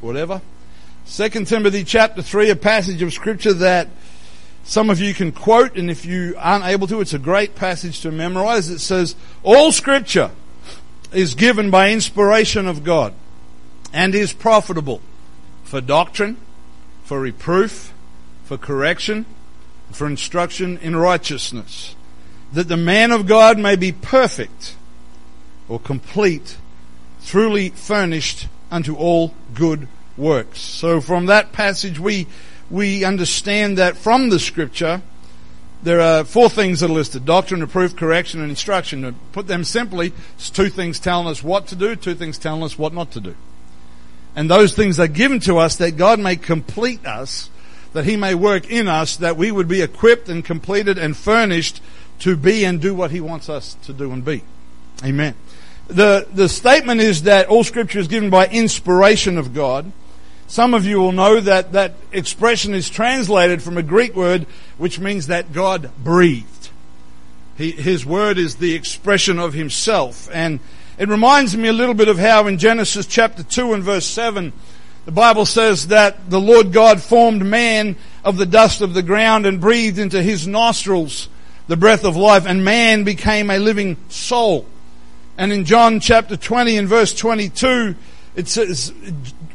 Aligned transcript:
whatever. 0.00 0.40
Second 1.04 1.46
Timothy 1.46 1.84
chapter 1.84 2.22
3, 2.22 2.50
a 2.50 2.56
passage 2.56 3.02
of 3.02 3.12
scripture 3.12 3.52
that 3.54 3.88
some 4.64 4.90
of 4.90 5.00
you 5.00 5.14
can 5.14 5.32
quote, 5.32 5.76
and 5.76 5.90
if 5.90 6.04
you 6.04 6.34
aren't 6.38 6.64
able 6.64 6.86
to, 6.86 7.00
it's 7.00 7.14
a 7.14 7.18
great 7.18 7.54
passage 7.54 8.00
to 8.02 8.10
memorize. 8.10 8.68
It 8.68 8.78
says, 8.78 9.16
All 9.42 9.72
scripture 9.72 10.30
is 11.12 11.34
given 11.34 11.70
by 11.70 11.90
inspiration 11.90 12.68
of 12.68 12.84
God 12.84 13.14
and 13.92 14.14
is 14.14 14.32
profitable 14.32 15.00
for 15.64 15.80
doctrine, 15.80 16.36
for 17.04 17.20
reproof, 17.20 17.92
for 18.44 18.56
correction, 18.56 19.26
for 19.90 20.06
instruction 20.06 20.78
in 20.78 20.94
righteousness, 20.94 21.96
that 22.52 22.68
the 22.68 22.76
man 22.76 23.10
of 23.10 23.26
God 23.26 23.58
may 23.58 23.76
be 23.76 23.92
perfect 23.92 24.76
or 25.68 25.80
complete, 25.80 26.56
truly 27.24 27.70
furnished 27.70 28.46
unto 28.70 28.94
all 28.94 29.34
good 29.54 29.88
works. 30.16 30.60
So 30.60 31.00
from 31.00 31.26
that 31.26 31.52
passage 31.52 31.98
we 31.98 32.26
we 32.70 33.04
understand 33.04 33.78
that 33.78 33.96
from 33.96 34.30
the 34.30 34.38
scripture 34.38 35.02
there 35.82 36.00
are 36.00 36.24
four 36.24 36.50
things 36.50 36.80
that 36.80 36.90
are 36.90 36.94
listed 36.94 37.24
doctrine, 37.24 37.60
reproof, 37.60 37.96
correction, 37.96 38.40
and 38.40 38.50
instruction. 38.50 39.02
To 39.02 39.14
put 39.32 39.46
them 39.46 39.64
simply, 39.64 40.12
it's 40.34 40.50
two 40.50 40.68
things 40.68 41.00
telling 41.00 41.26
us 41.26 41.42
what 41.42 41.68
to 41.68 41.76
do, 41.76 41.96
two 41.96 42.14
things 42.14 42.38
telling 42.38 42.62
us 42.62 42.78
what 42.78 42.92
not 42.92 43.10
to 43.12 43.20
do. 43.20 43.34
And 44.36 44.50
those 44.50 44.74
things 44.74 45.00
are 45.00 45.08
given 45.08 45.40
to 45.40 45.58
us 45.58 45.76
that 45.76 45.96
God 45.96 46.20
may 46.20 46.36
complete 46.36 47.04
us, 47.06 47.50
that 47.94 48.04
He 48.04 48.16
may 48.16 48.34
work 48.34 48.70
in 48.70 48.88
us, 48.88 49.16
that 49.16 49.36
we 49.36 49.50
would 49.50 49.68
be 49.68 49.80
equipped 49.80 50.28
and 50.28 50.44
completed 50.44 50.98
and 50.98 51.16
furnished 51.16 51.80
to 52.20 52.36
be 52.36 52.64
and 52.64 52.80
do 52.80 52.94
what 52.94 53.10
He 53.10 53.20
wants 53.20 53.48
us 53.48 53.74
to 53.84 53.92
do 53.92 54.12
and 54.12 54.24
be. 54.24 54.42
Amen. 55.02 55.34
The, 55.90 56.26
the 56.32 56.48
statement 56.48 57.00
is 57.00 57.24
that 57.24 57.48
all 57.48 57.64
scripture 57.64 57.98
is 57.98 58.08
given 58.08 58.30
by 58.30 58.46
inspiration 58.46 59.38
of 59.38 59.52
God. 59.52 59.90
Some 60.46 60.74
of 60.74 60.84
you 60.86 61.00
will 61.00 61.12
know 61.12 61.40
that 61.40 61.72
that 61.72 61.94
expression 62.12 62.74
is 62.74 62.88
translated 62.88 63.62
from 63.62 63.76
a 63.76 63.82
Greek 63.82 64.14
word 64.14 64.46
which 64.78 64.98
means 64.98 65.26
that 65.26 65.52
God 65.52 65.90
breathed. 66.02 66.70
He, 67.56 67.72
his 67.72 68.06
word 68.06 68.38
is 68.38 68.56
the 68.56 68.74
expression 68.74 69.38
of 69.38 69.52
himself. 69.52 70.28
And 70.32 70.60
it 70.96 71.08
reminds 71.08 71.56
me 71.56 71.68
a 71.68 71.72
little 71.72 71.94
bit 71.94 72.08
of 72.08 72.18
how 72.18 72.46
in 72.46 72.58
Genesis 72.58 73.06
chapter 73.06 73.42
2 73.42 73.74
and 73.74 73.82
verse 73.82 74.06
7, 74.06 74.52
the 75.06 75.12
Bible 75.12 75.46
says 75.46 75.88
that 75.88 76.30
the 76.30 76.40
Lord 76.40 76.72
God 76.72 77.02
formed 77.02 77.44
man 77.44 77.96
of 78.24 78.36
the 78.36 78.46
dust 78.46 78.80
of 78.80 78.94
the 78.94 79.02
ground 79.02 79.44
and 79.44 79.60
breathed 79.60 79.98
into 79.98 80.22
his 80.22 80.46
nostrils 80.46 81.28
the 81.66 81.76
breath 81.76 82.04
of 82.04 82.16
life, 82.16 82.46
and 82.46 82.64
man 82.64 83.04
became 83.04 83.50
a 83.50 83.58
living 83.58 83.96
soul. 84.08 84.66
And 85.40 85.54
in 85.54 85.64
John 85.64 86.00
chapter 86.00 86.36
20 86.36 86.76
and 86.76 86.86
verse 86.86 87.14
22, 87.14 87.94
it 88.36 88.46
says, 88.46 88.92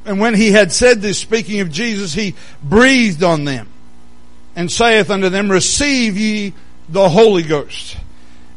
and 0.04 0.20
when 0.20 0.34
he 0.34 0.52
had 0.52 0.72
said 0.72 1.00
this, 1.00 1.20
speaking 1.20 1.60
of 1.60 1.70
Jesus, 1.70 2.12
he 2.12 2.34
breathed 2.64 3.22
on 3.22 3.46
them 3.46 3.70
and 4.56 4.72
saith 4.72 5.12
unto 5.12 5.30
them, 5.30 5.52
receive 5.52 6.18
ye 6.18 6.54
the 6.90 7.08
Holy 7.08 7.44
Ghost. 7.44 7.98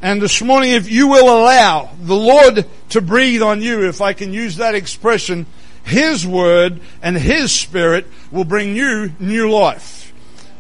And 0.01 0.23
this 0.23 0.41
morning, 0.41 0.73
if 0.73 0.91
you 0.91 1.09
will 1.09 1.29
allow 1.29 1.91
the 2.01 2.17
Lord 2.17 2.65
to 2.89 3.03
breathe 3.03 3.43
on 3.43 3.61
you, 3.61 3.87
if 3.87 4.01
I 4.01 4.15
can 4.15 4.33
use 4.33 4.57
that 4.57 4.75
expression, 4.75 5.45
His 5.85 6.27
Word 6.27 6.81
and 7.03 7.15
His 7.15 7.53
Spirit 7.53 8.07
will 8.33 8.45
bring 8.45 8.75
you 8.75 9.13
new 9.21 9.51
life. 9.51 10.15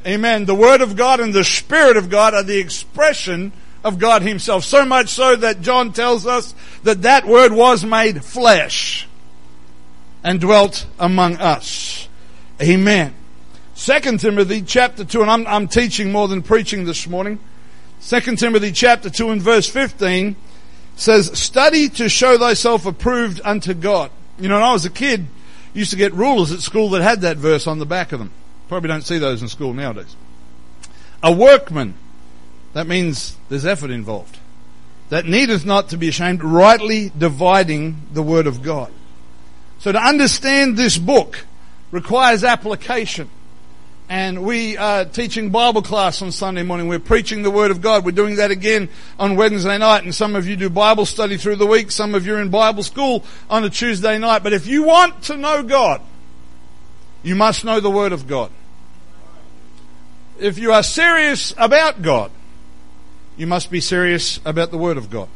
Amen. 0.06 0.44
The 0.44 0.55
Word 0.55 0.83
of 0.83 0.96
God 0.96 1.19
and 1.20 1.33
the 1.33 1.44
Spirit 1.44 1.96
of 1.96 2.11
God 2.11 2.34
are 2.34 2.42
the 2.42 2.58
expression 2.58 3.52
of 3.84 3.98
God 3.98 4.22
Himself. 4.22 4.64
So 4.64 4.84
much 4.84 5.08
so 5.08 5.36
that 5.36 5.60
John 5.60 5.92
tells 5.92 6.26
us 6.26 6.54
that 6.82 7.02
that 7.02 7.26
Word 7.26 7.52
was 7.52 7.84
made 7.84 8.24
flesh 8.24 9.06
and 10.24 10.40
dwelt 10.40 10.86
among 10.98 11.36
us. 11.36 12.08
Amen. 12.60 13.14
Second 13.74 14.18
Timothy 14.18 14.62
chapter 14.62 15.04
2, 15.04 15.22
and 15.22 15.30
I'm, 15.30 15.46
I'm 15.46 15.68
teaching 15.68 16.10
more 16.10 16.26
than 16.26 16.42
preaching 16.42 16.84
this 16.84 17.06
morning. 17.06 17.38
Second 18.00 18.38
Timothy 18.38 18.72
chapter 18.72 19.08
2 19.10 19.30
and 19.30 19.42
verse 19.42 19.68
15 19.68 20.34
says, 20.96 21.38
Study 21.38 21.88
to 21.90 22.08
show 22.08 22.36
thyself 22.38 22.86
approved 22.86 23.40
unto 23.44 23.74
God. 23.74 24.11
You 24.38 24.48
know, 24.48 24.56
when 24.56 24.64
I 24.64 24.72
was 24.72 24.84
a 24.84 24.90
kid, 24.90 25.27
used 25.74 25.90
to 25.90 25.96
get 25.96 26.12
rulers 26.12 26.52
at 26.52 26.61
school 26.61 26.90
that 26.90 27.02
had 27.02 27.20
that 27.20 27.36
verse 27.36 27.67
on 27.67 27.78
the 27.78 27.86
back 27.86 28.12
of 28.12 28.18
them. 28.18 28.33
Probably 28.68 28.88
don't 28.88 29.02
see 29.02 29.18
those 29.18 29.42
in 29.42 29.48
school 29.48 29.72
nowadays. 29.72 30.17
A 31.22 31.33
workman, 31.33 31.94
that 32.73 32.86
means 32.86 33.36
there's 33.48 33.67
effort 33.67 33.90
involved. 33.90 34.39
That 35.08 35.24
needeth 35.24 35.64
not 35.64 35.89
to 35.90 35.96
be 35.96 36.08
ashamed, 36.08 36.45
rightly 36.45 37.11
dividing 37.17 38.02
the 38.12 38.23
word 38.23 38.46
of 38.46 38.62
God. 38.62 38.92
So 39.79 39.92
to 39.92 39.98
understand 39.98 40.77
this 40.77 40.98
book 40.98 41.46
requires 41.90 42.45
application. 42.45 43.30
And 44.11 44.42
we 44.42 44.79
are 44.79 45.05
teaching 45.05 45.51
Bible 45.51 45.83
class 45.83 46.23
on 46.23 46.33
Sunday 46.33 46.62
morning. 46.62 46.89
We're 46.89 46.98
preaching 46.98 47.42
the 47.42 47.51
Word 47.51 47.70
of 47.70 47.83
God. 47.83 48.06
We're 48.06 48.12
doing 48.12 48.36
that 48.36 48.51
again 48.51 48.89
on 49.18 49.36
Wednesday 49.36 49.77
night. 49.77 50.02
And 50.02 50.14
some 50.14 50.35
of 50.35 50.48
you 50.48 50.56
do 50.56 50.70
Bible 50.70 51.05
study 51.05 51.36
through 51.36 51.56
the 51.56 51.67
week. 51.67 51.90
Some 51.90 52.14
of 52.14 52.27
you 52.27 52.36
are 52.36 52.40
in 52.40 52.48
Bible 52.48 52.83
school 52.83 53.23
on 53.50 53.64
a 53.64 53.70
Tuesday 53.70 54.18
night. 54.18 54.42
But 54.42 54.55
if 54.55 54.67
you 54.67 54.85
want 54.85 55.24
to 55.24 55.36
know 55.36 55.62
God, 55.62 56.00
you 57.23 57.35
must 57.35 57.67
know 57.67 57.80
the 57.80 57.90
Word 57.90 58.12
of 58.12 58.27
God. 58.27 58.50
If 60.40 60.56
you 60.56 60.73
are 60.73 60.83
serious 60.83 61.52
about 61.58 62.00
God, 62.00 62.30
you 63.38 63.46
must 63.46 63.70
be 63.70 63.80
serious 63.80 64.40
about 64.44 64.72
the 64.72 64.76
Word 64.76 64.96
of 64.96 65.10
God. 65.10 65.28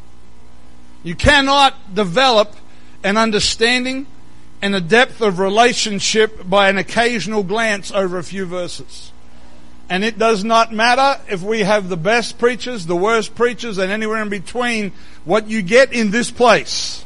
You 1.03 1.15
cannot 1.15 1.95
develop 1.95 2.53
an 3.01 3.17
understanding 3.17 4.07
and 4.61 4.75
a 4.75 4.81
depth 4.81 5.21
of 5.21 5.39
relationship 5.39 6.47
by 6.47 6.69
an 6.69 6.77
occasional 6.77 7.43
glance 7.43 7.91
over 7.91 8.17
a 8.17 8.23
few 8.23 8.45
verses. 8.45 9.11
And 9.89 10.03
it 10.03 10.19
does 10.19 10.43
not 10.43 10.73
matter 10.73 11.21
if 11.29 11.41
we 11.41 11.61
have 11.61 11.87
the 11.87 11.97
best 11.97 12.37
preachers, 12.37 12.85
the 12.85 12.95
worst 12.95 13.35
preachers, 13.35 13.77
and 13.77 13.91
anywhere 13.91 14.21
in 14.21 14.29
between. 14.29 14.91
What 15.23 15.47
you 15.47 15.61
get 15.61 15.93
in 15.93 16.11
this 16.11 16.29
place, 16.29 17.05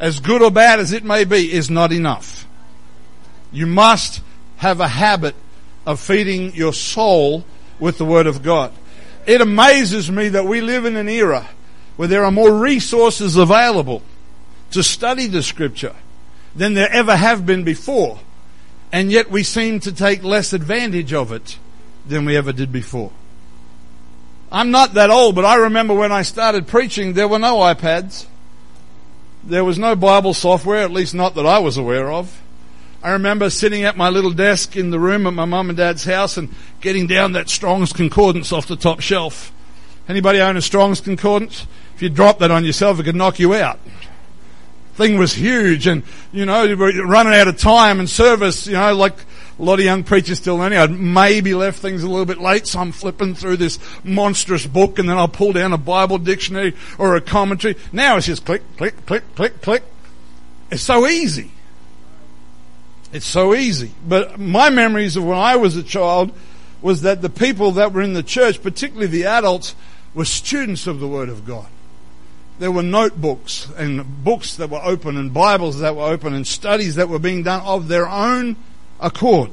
as 0.00 0.20
good 0.20 0.42
or 0.42 0.50
bad 0.50 0.80
as 0.80 0.92
it 0.92 1.04
may 1.04 1.24
be, 1.24 1.52
is 1.52 1.70
not 1.70 1.92
enough. 1.92 2.46
You 3.50 3.66
must 3.66 4.22
have 4.56 4.80
a 4.80 4.88
habit 4.88 5.34
of 5.86 6.00
feeding 6.00 6.54
your 6.54 6.72
soul 6.72 7.44
with 7.78 7.98
the 7.98 8.06
Word 8.06 8.26
of 8.26 8.42
God. 8.42 8.72
It 9.26 9.40
amazes 9.40 10.10
me 10.10 10.28
that 10.30 10.46
we 10.46 10.60
live 10.60 10.84
in 10.84 10.96
an 10.96 11.08
era 11.08 11.48
where 11.96 12.08
there 12.08 12.24
are 12.24 12.32
more 12.32 12.56
resources 12.56 13.36
available 13.36 14.02
to 14.72 14.82
study 14.82 15.26
the 15.26 15.42
Scripture 15.42 15.94
than 16.54 16.74
there 16.74 16.90
ever 16.90 17.16
have 17.16 17.46
been 17.46 17.64
before. 17.64 18.20
And 18.90 19.10
yet 19.10 19.30
we 19.30 19.42
seem 19.42 19.80
to 19.80 19.92
take 19.92 20.22
less 20.22 20.52
advantage 20.52 21.12
of 21.12 21.32
it 21.32 21.58
than 22.06 22.24
we 22.24 22.36
ever 22.36 22.52
did 22.52 22.72
before. 22.72 23.12
I'm 24.50 24.70
not 24.70 24.94
that 24.94 25.10
old, 25.10 25.34
but 25.34 25.46
I 25.46 25.54
remember 25.54 25.94
when 25.94 26.12
I 26.12 26.22
started 26.22 26.66
preaching, 26.66 27.14
there 27.14 27.28
were 27.28 27.38
no 27.38 27.56
iPads. 27.58 28.26
There 29.44 29.64
was 29.64 29.78
no 29.78 29.96
Bible 29.96 30.34
software, 30.34 30.82
at 30.82 30.90
least 30.90 31.14
not 31.14 31.34
that 31.36 31.46
I 31.46 31.58
was 31.58 31.78
aware 31.78 32.12
of. 32.12 32.41
I 33.02 33.10
remember 33.12 33.50
sitting 33.50 33.84
at 33.84 33.96
my 33.96 34.08
little 34.08 34.30
desk 34.30 34.76
in 34.76 34.90
the 34.90 34.98
room 35.00 35.26
at 35.26 35.34
my 35.34 35.44
mum 35.44 35.70
and 35.70 35.76
dad's 35.76 36.04
house 36.04 36.36
and 36.36 36.54
getting 36.80 37.06
down 37.06 37.32
that 37.32 37.48
Strong's 37.48 37.92
Concordance 37.92 38.52
off 38.52 38.66
the 38.66 38.76
top 38.76 39.00
shelf. 39.00 39.52
Anybody 40.08 40.40
own 40.40 40.56
a 40.56 40.62
Strong's 40.62 41.00
Concordance? 41.00 41.66
If 41.94 42.02
you 42.02 42.08
drop 42.08 42.38
that 42.38 42.50
on 42.50 42.64
yourself, 42.64 43.00
it 43.00 43.04
could 43.04 43.16
knock 43.16 43.38
you 43.38 43.54
out 43.54 43.78
thing 44.94 45.18
was 45.18 45.32
huge 45.32 45.86
and, 45.86 46.02
you 46.32 46.44
know, 46.44 46.64
you 46.64 46.76
were 46.76 46.92
running 47.06 47.34
out 47.34 47.48
of 47.48 47.58
time 47.58 47.98
and 47.98 48.08
service, 48.08 48.66
you 48.66 48.74
know, 48.74 48.94
like 48.94 49.18
a 49.58 49.62
lot 49.62 49.78
of 49.78 49.84
young 49.84 50.04
preachers 50.04 50.38
still 50.38 50.56
learning. 50.56 50.78
I'd 50.78 50.90
maybe 50.90 51.54
left 51.54 51.80
things 51.80 52.02
a 52.02 52.08
little 52.08 52.26
bit 52.26 52.38
late, 52.38 52.66
so 52.66 52.80
I'm 52.80 52.92
flipping 52.92 53.34
through 53.34 53.56
this 53.56 53.78
monstrous 54.04 54.66
book 54.66 54.98
and 54.98 55.08
then 55.08 55.16
I'll 55.16 55.28
pull 55.28 55.52
down 55.52 55.72
a 55.72 55.78
Bible 55.78 56.18
dictionary 56.18 56.74
or 56.98 57.16
a 57.16 57.20
commentary. 57.20 57.76
Now 57.92 58.16
it's 58.16 58.26
just 58.26 58.44
click, 58.44 58.62
click, 58.76 59.06
click, 59.06 59.22
click, 59.34 59.62
click. 59.62 59.82
It's 60.70 60.82
so 60.82 61.06
easy. 61.06 61.50
It's 63.12 63.26
so 63.26 63.54
easy. 63.54 63.92
But 64.06 64.40
my 64.40 64.70
memories 64.70 65.16
of 65.16 65.24
when 65.24 65.38
I 65.38 65.56
was 65.56 65.76
a 65.76 65.82
child 65.82 66.32
was 66.80 67.02
that 67.02 67.22
the 67.22 67.30
people 67.30 67.72
that 67.72 67.92
were 67.92 68.02
in 68.02 68.14
the 68.14 68.22
church, 68.22 68.62
particularly 68.62 69.06
the 69.06 69.26
adults, 69.26 69.74
were 70.14 70.24
students 70.24 70.86
of 70.86 70.98
the 70.98 71.08
Word 71.08 71.28
of 71.28 71.46
God 71.46 71.68
there 72.62 72.70
were 72.70 72.82
notebooks 72.82 73.68
and 73.76 74.22
books 74.22 74.54
that 74.54 74.70
were 74.70 74.80
open 74.84 75.16
and 75.16 75.34
Bibles 75.34 75.80
that 75.80 75.96
were 75.96 76.04
open 76.04 76.32
and 76.32 76.46
studies 76.46 76.94
that 76.94 77.08
were 77.08 77.18
being 77.18 77.42
done 77.42 77.60
of 77.62 77.88
their 77.88 78.08
own 78.08 78.54
accord. 79.00 79.50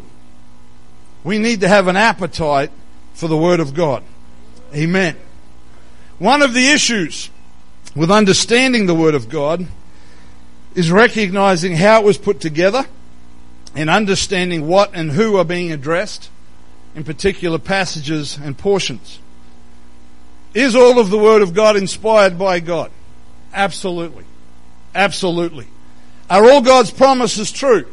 We 1.24 1.40
need 1.40 1.62
to 1.62 1.68
have 1.68 1.88
an 1.88 1.98
appetite 1.98 2.70
for 3.16 3.28
the 3.28 3.36
Word 3.36 3.60
of 3.60 3.74
God. 3.74 4.04
Amen. 4.76 5.18
One 6.20 6.44
of 6.44 6.54
the 6.54 6.70
issues 6.70 7.32
with 7.96 8.12
understanding 8.12 8.86
the 8.86 8.94
Word 8.94 9.16
of 9.16 9.28
God 9.28 9.66
is 10.76 10.92
recognizing 10.92 11.78
how 11.78 12.02
it 12.02 12.06
was 12.06 12.20
put 12.20 12.40
together 12.40 12.86
and 13.76 13.90
understanding 13.90 14.68
what 14.68 14.92
and 14.94 15.12
who 15.12 15.38
are 15.38 15.46
being 15.46 15.72
addressed 15.72 16.30
in 16.96 17.04
particular 17.04 17.60
passages 17.60 18.38
and 18.42 18.58
portions. 18.58 19.20
Is 20.54 20.76
all 20.76 21.00
of 21.00 21.10
the 21.10 21.18
Word 21.18 21.42
of 21.42 21.54
God 21.54 21.76
inspired 21.76 22.38
by 22.38 22.60
God? 22.60 22.92
Absolutely. 23.54 24.26
Absolutely. 24.96 25.68
Are 26.30 26.50
all 26.50 26.62
God's 26.62 26.92
promises 26.92 27.52
true? 27.52 27.86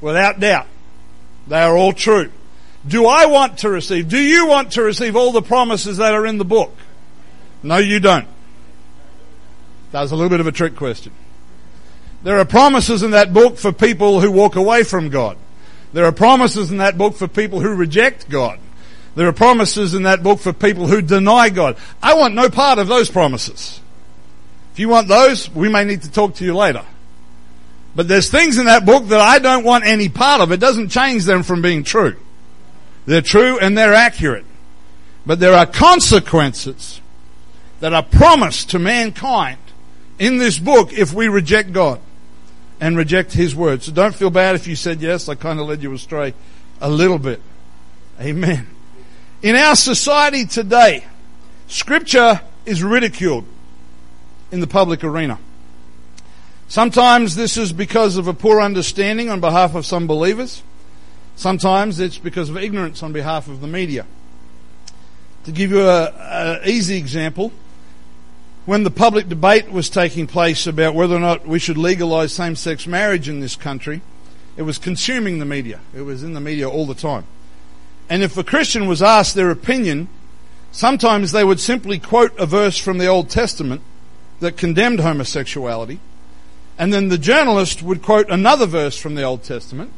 without 0.00 0.40
doubt. 0.40 0.66
They 1.46 1.60
are 1.60 1.76
all 1.76 1.92
true. 1.92 2.30
Do 2.86 3.06
I 3.06 3.26
want 3.26 3.58
to 3.58 3.70
receive? 3.70 4.08
Do 4.08 4.18
you 4.18 4.46
want 4.46 4.72
to 4.72 4.82
receive 4.82 5.16
all 5.16 5.32
the 5.32 5.42
promises 5.42 5.96
that 5.96 6.14
are 6.14 6.26
in 6.26 6.38
the 6.38 6.44
book? 6.44 6.76
No, 7.62 7.78
you 7.78 8.00
don't. 8.00 8.28
That 9.92 10.02
was 10.02 10.12
a 10.12 10.16
little 10.16 10.30
bit 10.30 10.40
of 10.40 10.46
a 10.46 10.52
trick 10.52 10.76
question. 10.76 11.12
There 12.22 12.38
are 12.38 12.44
promises 12.44 13.02
in 13.02 13.12
that 13.12 13.32
book 13.32 13.58
for 13.58 13.72
people 13.72 14.20
who 14.20 14.30
walk 14.30 14.56
away 14.56 14.82
from 14.82 15.10
God. 15.10 15.36
There 15.92 16.04
are 16.04 16.12
promises 16.12 16.70
in 16.70 16.78
that 16.78 16.98
book 16.98 17.14
for 17.14 17.28
people 17.28 17.60
who 17.60 17.74
reject 17.74 18.28
God. 18.28 18.58
There 19.14 19.28
are 19.28 19.32
promises 19.32 19.94
in 19.94 20.02
that 20.02 20.22
book 20.22 20.40
for 20.40 20.52
people 20.52 20.86
who 20.86 21.00
deny 21.00 21.48
God. 21.48 21.76
I 22.02 22.14
want 22.14 22.34
no 22.34 22.50
part 22.50 22.78
of 22.78 22.88
those 22.88 23.08
promises. 23.08 23.80
If 24.72 24.78
you 24.78 24.88
want 24.90 25.08
those, 25.08 25.50
we 25.50 25.70
may 25.70 25.84
need 25.84 26.02
to 26.02 26.10
talk 26.10 26.34
to 26.34 26.44
you 26.44 26.54
later. 26.54 26.84
But 27.94 28.08
there's 28.08 28.30
things 28.30 28.58
in 28.58 28.66
that 28.66 28.84
book 28.84 29.06
that 29.06 29.20
I 29.20 29.38
don't 29.38 29.64
want 29.64 29.86
any 29.86 30.10
part 30.10 30.42
of. 30.42 30.52
It 30.52 30.60
doesn't 30.60 30.90
change 30.90 31.24
them 31.24 31.42
from 31.42 31.62
being 31.62 31.82
true. 31.82 32.16
They're 33.06 33.22
true 33.22 33.58
and 33.58 33.76
they're 33.78 33.94
accurate. 33.94 34.44
But 35.24 35.40
there 35.40 35.54
are 35.54 35.64
consequences 35.64 37.00
that 37.80 37.94
are 37.94 38.02
promised 38.02 38.70
to 38.70 38.78
mankind 38.78 39.58
in 40.18 40.36
this 40.36 40.58
book 40.58 40.92
if 40.92 41.14
we 41.14 41.28
reject 41.28 41.72
God 41.72 42.00
and 42.80 42.96
reject 42.96 43.32
His 43.32 43.54
word. 43.54 43.82
So 43.82 43.92
don't 43.92 44.14
feel 44.14 44.30
bad 44.30 44.54
if 44.54 44.66
you 44.66 44.76
said 44.76 45.00
yes. 45.00 45.28
I 45.28 45.34
kind 45.34 45.60
of 45.60 45.66
led 45.66 45.82
you 45.82 45.92
astray 45.92 46.34
a 46.80 46.90
little 46.90 47.18
bit. 47.18 47.40
Amen. 48.20 48.66
In 49.42 49.56
our 49.56 49.76
society 49.76 50.46
today, 50.46 51.04
scripture 51.68 52.40
is 52.64 52.82
ridiculed 52.82 53.44
in 54.50 54.60
the 54.60 54.66
public 54.66 55.04
arena. 55.04 55.38
Sometimes 56.68 57.36
this 57.36 57.56
is 57.56 57.72
because 57.72 58.16
of 58.16 58.26
a 58.26 58.34
poor 58.34 58.60
understanding 58.60 59.30
on 59.30 59.40
behalf 59.40 59.74
of 59.74 59.86
some 59.86 60.06
believers. 60.06 60.62
Sometimes 61.36 62.00
it's 62.00 62.18
because 62.18 62.48
of 62.48 62.56
ignorance 62.56 63.02
on 63.02 63.12
behalf 63.12 63.46
of 63.46 63.60
the 63.60 63.66
media. 63.66 64.06
To 65.44 65.52
give 65.52 65.70
you 65.70 65.88
an 65.88 66.60
easy 66.64 66.96
example, 66.96 67.52
when 68.66 68.82
the 68.82 68.90
public 68.90 69.28
debate 69.28 69.70
was 69.70 69.88
taking 69.88 70.26
place 70.26 70.66
about 70.66 70.94
whether 70.94 71.14
or 71.14 71.20
not 71.20 71.46
we 71.46 71.58
should 71.58 71.78
legalize 71.78 72.32
same 72.32 72.56
sex 72.56 72.86
marriage 72.86 73.28
in 73.28 73.38
this 73.38 73.54
country, 73.54 74.02
it 74.56 74.62
was 74.62 74.76
consuming 74.76 75.38
the 75.38 75.44
media. 75.44 75.80
It 75.94 76.02
was 76.02 76.24
in 76.24 76.32
the 76.32 76.40
media 76.40 76.68
all 76.68 76.84
the 76.84 76.94
time. 76.94 77.24
And 78.10 78.22
if 78.22 78.36
a 78.36 78.44
Christian 78.44 78.88
was 78.88 79.02
asked 79.02 79.36
their 79.36 79.50
opinion, 79.50 80.08
sometimes 80.72 81.30
they 81.30 81.44
would 81.44 81.60
simply 81.60 82.00
quote 82.00 82.36
a 82.38 82.46
verse 82.46 82.76
from 82.76 82.98
the 82.98 83.06
Old 83.06 83.30
Testament 83.30 83.82
that 84.40 84.56
condemned 84.56 85.00
homosexuality, 85.00 86.00
and 86.76 86.92
then 86.92 87.08
the 87.08 87.18
journalist 87.18 87.82
would 87.82 88.02
quote 88.02 88.28
another 88.28 88.66
verse 88.66 88.98
from 88.98 89.14
the 89.14 89.22
Old 89.22 89.44
Testament 89.44 89.92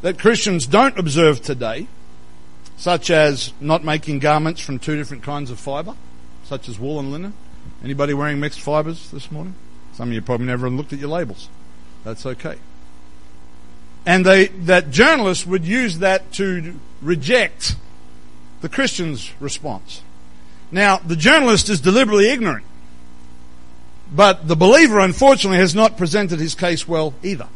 that 0.00 0.18
Christians 0.18 0.66
don't 0.66 0.98
observe 0.98 1.42
today, 1.42 1.88
such 2.76 3.10
as 3.10 3.52
not 3.60 3.84
making 3.84 4.18
garments 4.18 4.60
from 4.60 4.78
two 4.78 4.96
different 4.96 5.22
kinds 5.22 5.50
of 5.50 5.60
fiber, 5.60 5.94
such 6.44 6.68
as 6.68 6.78
wool 6.78 6.98
and 6.98 7.12
linen. 7.12 7.34
Anybody 7.82 8.14
wearing 8.14 8.40
mixed 8.40 8.60
fibers 8.60 9.10
this 9.10 9.30
morning? 9.30 9.54
Some 9.94 10.08
of 10.08 10.14
you 10.14 10.22
probably 10.22 10.46
never 10.46 10.68
looked 10.68 10.92
at 10.92 10.98
your 10.98 11.08
labels. 11.08 11.48
That's 12.04 12.24
okay. 12.24 12.56
And 14.06 14.24
they, 14.24 14.46
that 14.46 14.90
journalist 14.90 15.46
would 15.46 15.64
use 15.64 15.98
that 15.98 16.32
to 16.34 16.78
reject 17.02 17.76
the 18.60 18.68
Christian's 18.68 19.32
response. 19.40 20.02
Now, 20.70 20.98
the 20.98 21.16
journalist 21.16 21.68
is 21.68 21.80
deliberately 21.80 22.30
ignorant. 22.30 22.64
But 24.10 24.48
the 24.48 24.56
believer, 24.56 25.00
unfortunately, 25.00 25.58
has 25.58 25.74
not 25.74 25.98
presented 25.98 26.38
his 26.38 26.54
case 26.54 26.88
well 26.88 27.14
either. 27.22 27.48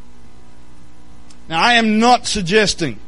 Now, 1.48 1.60
I 1.62 1.74
am 1.74 1.98
not 1.98 2.26
suggesting 2.26 2.98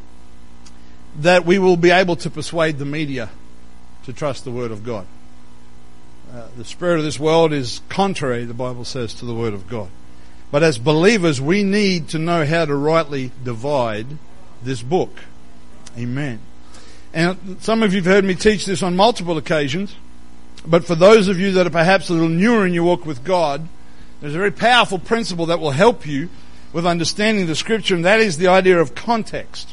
that 1.17 1.45
we 1.45 1.59
will 1.59 1.77
be 1.77 1.91
able 1.91 2.17
to 2.17 2.31
persuade 2.31 2.79
the 2.79 2.85
media 2.85 3.31
to 4.05 4.13
trust 4.13 4.45
the 4.45 4.51
Word 4.51 4.71
of 4.71 4.85
God. 4.85 5.07
Uh, 6.35 6.49
the 6.57 6.65
spirit 6.65 6.99
of 6.99 7.05
this 7.05 7.21
world 7.21 7.53
is 7.53 7.81
contrary, 7.89 8.45
the 8.45 8.53
Bible 8.53 8.85
says, 8.85 9.15
to 9.15 9.25
the 9.25 9.35
Word 9.35 9.55
of 9.55 9.69
God. 9.69 9.89
But 10.51 10.65
as 10.65 10.79
believers, 10.79 11.41
we 11.41 11.63
need 11.63 12.09
to 12.09 12.19
know 12.19 12.45
how 12.45 12.65
to 12.65 12.75
rightly 12.75 13.31
divide 13.45 14.07
this 14.61 14.83
book. 14.83 15.21
Amen. 15.97 16.41
And 17.13 17.63
some 17.63 17.85
of 17.85 17.93
you 17.93 18.01
have 18.01 18.13
heard 18.13 18.25
me 18.25 18.35
teach 18.35 18.67
this 18.67 18.83
on 18.83 18.97
multiple 18.97 19.39
occasions, 19.39 19.95
but 20.67 20.85
for 20.85 20.97
those 20.97 21.29
of 21.29 21.39
you 21.39 21.53
that 21.53 21.69
are 21.69 21.71
perhaps 21.71 22.09
a 22.09 22.15
little 22.15 22.29
newer 22.29 22.67
in 22.67 22.75
your 22.75 22.83
walk 22.83 23.07
with 23.07 23.23
God, 23.23 23.69
there's 24.21 24.35
a 24.35 24.39
very 24.39 24.51
powerful 24.51 24.99
principle 24.99 25.47
that 25.47 25.61
will 25.61 25.71
help 25.71 26.05
you 26.05 26.31
with 26.73 26.85
understanding 26.85 27.47
the 27.47 27.55
scripture, 27.55 27.95
and 27.95 28.05
that 28.05 28.19
is 28.19 28.39
the 28.39 28.49
idea 28.49 28.81
of 28.81 28.97
context. 28.97 29.73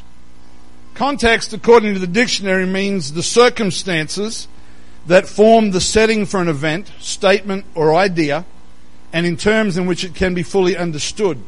Context, 0.94 1.52
according 1.52 1.94
to 1.94 1.98
the 1.98 2.06
dictionary, 2.06 2.66
means 2.66 3.14
the 3.14 3.22
circumstances 3.24 4.46
that 5.06 5.26
form 5.26 5.70
the 5.70 5.80
setting 5.80 6.26
for 6.26 6.40
an 6.40 6.48
event, 6.48 6.92
statement, 7.00 7.64
or 7.74 7.94
idea, 7.94 8.44
and 9.12 9.26
in 9.26 9.36
terms 9.36 9.76
in 9.76 9.86
which 9.86 10.04
it 10.04 10.14
can 10.14 10.34
be 10.34 10.42
fully 10.42 10.76
understood. 10.76 11.38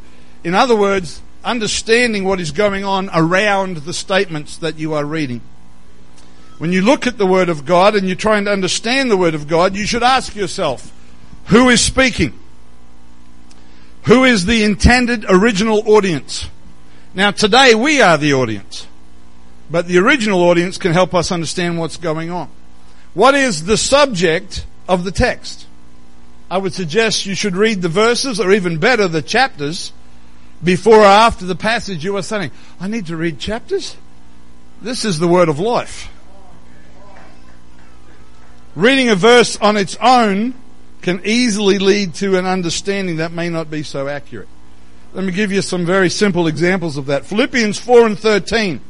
In 0.43 0.55
other 0.55 0.77
words, 0.77 1.23
understanding 1.45 2.25
what 2.25 2.41
is 2.41 2.51
going 2.51 2.85
on 2.85 3.11
around 3.15 3.79
the 3.79 3.93
statements 3.93 4.57
that 4.59 4.79
you 4.79 4.95
are 4.95 5.05
reading. 5.05 5.41
When 6.59 6.73
you 6.73 6.83
look 6.83 7.07
at 7.07 7.19
the 7.19 7.27
Word 7.27 7.49
of 7.49 7.65
God 7.65 7.95
and 7.95 8.07
you're 8.07 8.17
trying 8.17 8.45
to 8.45 8.53
understand 8.53 9.11
the 9.11 9.17
Word 9.17 9.35
of 9.35 9.49
God, 9.49 9.75
you 9.75 9.87
should 9.87 10.03
ask 10.03 10.35
yourself, 10.35 10.93
who 11.47 11.69
is 11.69 11.81
speaking? 11.81 12.39
Who 14.05 14.25
is 14.25 14.47
the 14.47 14.65
intended 14.65 15.25
original 15.29 15.83
audience? 15.89 16.49
Now 17.15 17.31
today 17.31 17.75
we 17.75 18.01
are 18.01 18.19
the 18.19 18.35
audience, 18.35 18.87
but 19.71 19.87
the 19.87 19.99
original 19.99 20.43
audience 20.43 20.79
can 20.79 20.93
help 20.93 21.15
us 21.15 21.33
understand 21.33 21.79
what's 21.79 21.97
going 21.97 22.31
on. 22.31 22.51
What 23.15 23.35
is 23.35 23.65
the 23.65 23.77
subject 23.77 24.67
of 24.89 25.05
the 25.05 25.13
text? 25.13 25.67
I 26.51 26.59
would 26.59 26.75
suggest 26.75 27.27
you 27.27 27.35
should 27.35 27.57
read 27.57 27.81
the 27.81 27.89
verses, 27.89 28.41
or 28.41 28.53
even 28.53 28.79
better, 28.79 29.09
the 29.09 29.23
chapters, 29.23 29.93
before 30.63 30.99
or 30.99 31.05
after 31.05 31.45
the 31.47 31.55
passage 31.55 32.05
you 32.05 32.17
are 32.17 32.23
studying. 32.23 32.51
I 32.81 32.89
need 32.89 33.07
to 33.07 33.17
read 33.17 33.39
chapters? 33.39 33.97
This 34.83 35.05
is 35.05 35.19
the 35.19 35.29
word 35.29 35.49
of 35.49 35.59
life. 35.59 36.11
Reading 38.75 39.09
a 39.09 39.15
verse 39.15 39.57
on 39.59 39.77
its 39.77 39.97
own 40.01 40.55
can 41.01 41.21
easily 41.25 41.79
lead 41.79 42.15
to 42.15 42.37
an 42.37 42.47
understanding 42.47 43.17
that 43.17 43.31
may 43.31 43.49
not 43.49 43.71
be 43.71 43.83
so 43.83 44.09
accurate. 44.09 44.49
Let 45.13 45.25
me 45.25 45.33
give 45.33 45.53
you 45.53 45.63
some 45.63 45.87
very 45.87 46.11
simple 46.11 46.49
examples 46.49 46.97
of 46.97 47.07
that. 47.07 47.25
Philippians 47.25 47.79
4 47.79 48.07
and 48.07 48.19
13 48.19 48.81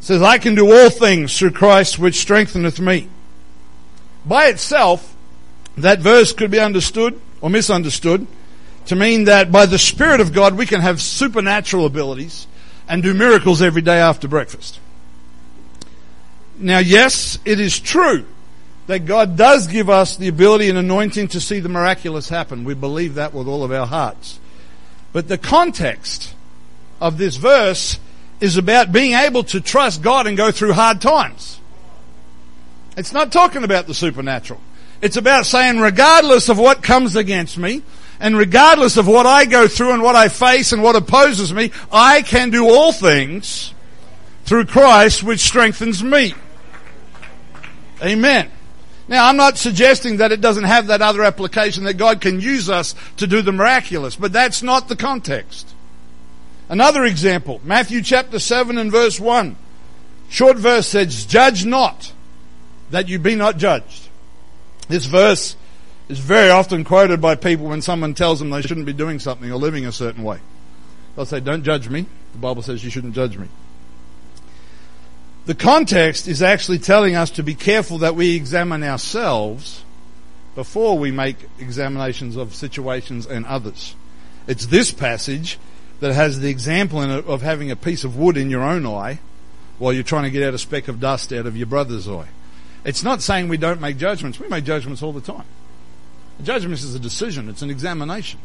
says, 0.00 0.20
I 0.20 0.38
can 0.38 0.56
do 0.56 0.72
all 0.72 0.90
things 0.90 1.38
through 1.38 1.52
Christ 1.52 2.00
which 2.00 2.16
strengtheneth 2.16 2.80
me. 2.80 3.08
By 4.24 4.46
itself, 4.46 5.16
that 5.76 6.00
verse 6.00 6.32
could 6.32 6.50
be 6.50 6.60
understood 6.60 7.20
or 7.40 7.50
misunderstood 7.50 8.26
to 8.86 8.96
mean 8.96 9.24
that 9.24 9.52
by 9.52 9.66
the 9.66 9.78
Spirit 9.78 10.20
of 10.20 10.32
God 10.32 10.56
we 10.56 10.66
can 10.66 10.80
have 10.80 11.00
supernatural 11.00 11.86
abilities 11.86 12.46
and 12.88 13.02
do 13.02 13.14
miracles 13.14 13.62
every 13.62 13.82
day 13.82 13.98
after 13.98 14.28
breakfast. 14.28 14.80
Now, 16.58 16.78
yes, 16.78 17.38
it 17.44 17.58
is 17.60 17.78
true 17.78 18.26
that 18.86 19.00
God 19.00 19.36
does 19.36 19.66
give 19.68 19.88
us 19.88 20.16
the 20.16 20.28
ability 20.28 20.68
and 20.68 20.78
anointing 20.78 21.28
to 21.28 21.40
see 21.40 21.60
the 21.60 21.68
miraculous 21.68 22.28
happen. 22.28 22.64
We 22.64 22.74
believe 22.74 23.14
that 23.14 23.32
with 23.32 23.48
all 23.48 23.64
of 23.64 23.72
our 23.72 23.86
hearts. 23.86 24.38
But 25.12 25.28
the 25.28 25.38
context 25.38 26.34
of 27.00 27.18
this 27.18 27.36
verse 27.36 27.98
is 28.40 28.56
about 28.56 28.92
being 28.92 29.14
able 29.14 29.44
to 29.44 29.60
trust 29.60 30.02
God 30.02 30.26
and 30.26 30.36
go 30.36 30.50
through 30.50 30.72
hard 30.72 31.00
times. 31.00 31.60
It's 32.96 33.12
not 33.12 33.32
talking 33.32 33.64
about 33.64 33.86
the 33.86 33.94
supernatural. 33.94 34.60
It's 35.00 35.16
about 35.16 35.46
saying, 35.46 35.80
regardless 35.80 36.48
of 36.48 36.58
what 36.58 36.82
comes 36.82 37.16
against 37.16 37.58
me, 37.58 37.82
and 38.20 38.36
regardless 38.36 38.96
of 38.96 39.08
what 39.08 39.26
I 39.26 39.46
go 39.46 39.66
through 39.66 39.92
and 39.92 40.02
what 40.02 40.14
I 40.14 40.28
face 40.28 40.72
and 40.72 40.82
what 40.82 40.94
opposes 40.94 41.52
me, 41.52 41.72
I 41.90 42.22
can 42.22 42.50
do 42.50 42.68
all 42.68 42.92
things 42.92 43.74
through 44.44 44.66
Christ 44.66 45.24
which 45.24 45.40
strengthens 45.40 46.04
me. 46.04 46.34
Amen. 48.00 48.50
Now, 49.08 49.28
I'm 49.28 49.36
not 49.36 49.58
suggesting 49.58 50.18
that 50.18 50.30
it 50.30 50.40
doesn't 50.40 50.64
have 50.64 50.86
that 50.86 51.02
other 51.02 51.22
application 51.22 51.84
that 51.84 51.94
God 51.94 52.20
can 52.20 52.40
use 52.40 52.70
us 52.70 52.94
to 53.16 53.26
do 53.26 53.42
the 53.42 53.52
miraculous, 53.52 54.14
but 54.14 54.32
that's 54.32 54.62
not 54.62 54.88
the 54.88 54.96
context. 54.96 55.74
Another 56.68 57.04
example, 57.04 57.60
Matthew 57.64 58.02
chapter 58.02 58.38
7 58.38 58.78
and 58.78 58.90
verse 58.90 59.18
1. 59.18 59.56
Short 60.28 60.56
verse 60.56 60.86
says, 60.86 61.26
Judge 61.26 61.66
not 61.66 62.12
that 62.92 63.08
you 63.08 63.18
be 63.18 63.34
not 63.34 63.56
judged. 63.56 64.08
This 64.88 65.06
verse 65.06 65.56
is 66.08 66.18
very 66.18 66.50
often 66.50 66.84
quoted 66.84 67.20
by 67.20 67.34
people 67.34 67.66
when 67.66 67.82
someone 67.82 68.14
tells 68.14 68.38
them 68.38 68.50
they 68.50 68.62
shouldn't 68.62 68.86
be 68.86 68.92
doing 68.92 69.18
something 69.18 69.50
or 69.50 69.56
living 69.56 69.86
a 69.86 69.92
certain 69.92 70.22
way. 70.22 70.38
They'll 71.16 71.26
say, 71.26 71.40
don't 71.40 71.64
judge 71.64 71.88
me. 71.88 72.06
The 72.32 72.38
Bible 72.38 72.62
says 72.62 72.84
you 72.84 72.90
shouldn't 72.90 73.14
judge 73.14 73.36
me. 73.36 73.48
The 75.46 75.54
context 75.54 76.28
is 76.28 76.42
actually 76.42 76.78
telling 76.78 77.16
us 77.16 77.30
to 77.32 77.42
be 77.42 77.54
careful 77.54 77.98
that 77.98 78.14
we 78.14 78.36
examine 78.36 78.84
ourselves 78.84 79.82
before 80.54 80.98
we 80.98 81.10
make 81.10 81.36
examinations 81.58 82.36
of 82.36 82.54
situations 82.54 83.26
and 83.26 83.44
others. 83.46 83.94
It's 84.46 84.66
this 84.66 84.92
passage 84.92 85.58
that 86.00 86.12
has 86.12 86.40
the 86.40 86.50
example 86.50 87.00
of 87.00 87.42
having 87.42 87.70
a 87.70 87.76
piece 87.76 88.04
of 88.04 88.16
wood 88.16 88.36
in 88.36 88.50
your 88.50 88.62
own 88.62 88.86
eye 88.86 89.18
while 89.78 89.92
you're 89.92 90.02
trying 90.02 90.24
to 90.24 90.30
get 90.30 90.46
out 90.46 90.54
a 90.54 90.58
speck 90.58 90.88
of 90.88 91.00
dust 91.00 91.32
out 91.32 91.46
of 91.46 91.56
your 91.56 91.66
brother's 91.66 92.06
eye. 92.06 92.28
It's 92.84 93.02
not 93.02 93.22
saying 93.22 93.48
we 93.48 93.56
don't 93.56 93.80
make 93.80 93.96
judgments. 93.96 94.40
We 94.40 94.48
make 94.48 94.64
judgments 94.64 95.02
all 95.02 95.12
the 95.12 95.20
time. 95.20 95.44
A 96.40 96.42
judgment 96.42 96.80
is 96.80 96.94
a 96.94 96.98
decision. 96.98 97.48
It's 97.48 97.62
an 97.62 97.70
examination. 97.70 98.40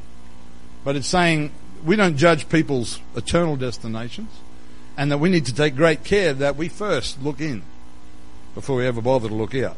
But 0.83 0.95
it's 0.95 1.07
saying 1.07 1.51
we 1.83 1.95
don't 1.95 2.17
judge 2.17 2.49
people's 2.49 2.99
eternal 3.15 3.55
destinations 3.55 4.29
and 4.95 5.11
that 5.11 5.19
we 5.19 5.29
need 5.29 5.45
to 5.45 5.53
take 5.53 5.75
great 5.75 6.03
care 6.03 6.33
that 6.33 6.55
we 6.55 6.69
first 6.69 7.21
look 7.21 7.39
in 7.39 7.63
before 8.55 8.77
we 8.77 8.87
ever 8.87 9.01
bother 9.01 9.29
to 9.29 9.35
look 9.35 9.55
out. 9.55 9.77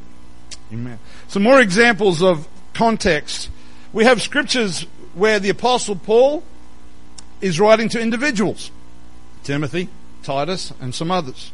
Amen. 0.72 1.00
Some 1.28 1.44
more 1.44 1.60
examples 1.60 2.22
of 2.22 2.48
context. 2.74 3.50
We 3.92 4.06
have 4.06 4.22
scriptures 4.22 4.86
where 5.14 5.40
the 5.40 5.50
apostle 5.50 5.96
Paul 5.96 6.44
is 7.42 7.60
writing 7.60 7.90
to 7.90 8.00
individuals. 8.00 8.72
Timothy, 9.44 9.90
Titus, 10.24 10.72
and 10.80 10.94
some 10.94 11.12
others. 11.12 11.52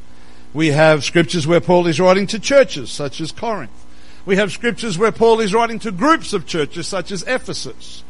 We 0.56 0.70
have 0.70 1.04
scriptures 1.04 1.46
where 1.46 1.60
Paul 1.60 1.86
is 1.86 2.00
writing 2.00 2.28
to 2.28 2.40
churches, 2.40 2.90
such 2.90 3.20
as 3.20 3.34
Corinth. 3.34 3.86
We 4.26 4.38
have 4.38 4.54
scriptures 4.54 4.98
where 4.98 5.12
Paul 5.12 5.42
is 5.42 5.54
writing 5.54 5.80
to 5.80 5.92
groups 5.92 6.32
of 6.32 6.46
churches, 6.46 6.88
such 6.88 7.12
as 7.12 7.24
Ephesus. 7.24 8.06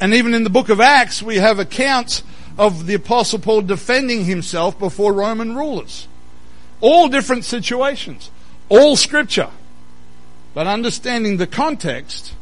And 0.00 0.14
even 0.14 0.32
in 0.32 0.42
the 0.42 0.48
book 0.48 0.70
of 0.70 0.80
Acts, 0.80 1.22
we 1.22 1.36
have 1.36 1.58
accounts 1.58 2.22
of 2.56 2.86
the 2.86 2.94
apostle 2.94 3.40
Paul 3.40 3.60
defending 3.60 4.24
himself 4.24 4.78
before 4.78 5.12
Roman 5.12 5.54
rulers. 5.54 6.08
All 6.80 7.10
different 7.10 7.44
situations. 7.44 8.30
All 8.70 8.96
scripture. 8.96 9.50
But 10.54 10.66
understanding 10.66 11.36
the 11.36 11.46
context 11.46 12.32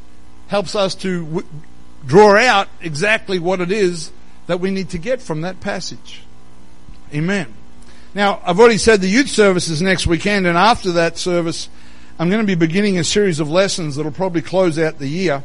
helps 0.47 0.77
us 0.77 0.95
to 0.95 1.25
w- 1.25 1.47
draw 2.07 2.37
out 2.37 2.69
exactly 2.81 3.41
what 3.41 3.61
it 3.61 3.73
is 3.73 4.13
that 4.47 4.61
we 4.61 4.71
need 4.71 4.91
to 4.91 4.99
get 4.99 5.21
from 5.21 5.41
that 5.41 5.59
passage. 5.59 6.23
Amen. 7.13 7.53
Now, 8.15 8.41
I've 8.45 8.59
already 8.59 8.79
said 8.79 9.01
the 9.01 9.09
youth 9.09 9.29
service 9.29 9.69
is 9.69 9.81
next 9.81 10.07
weekend, 10.07 10.47
and 10.47 10.59
after 10.59 10.93
that 10.93 11.17
service, 11.17 11.69
I'm 12.19 12.29
going 12.29 12.41
to 12.41 12.47
be 12.47 12.57
beginning 12.57 12.99
a 12.99 13.05
series 13.05 13.39
of 13.39 13.49
lessons 13.49 13.97
that'll 13.97 14.11
probably 14.11 14.43
close 14.43 14.79
out 14.79 14.99
the 14.99 15.07
year 15.07 15.45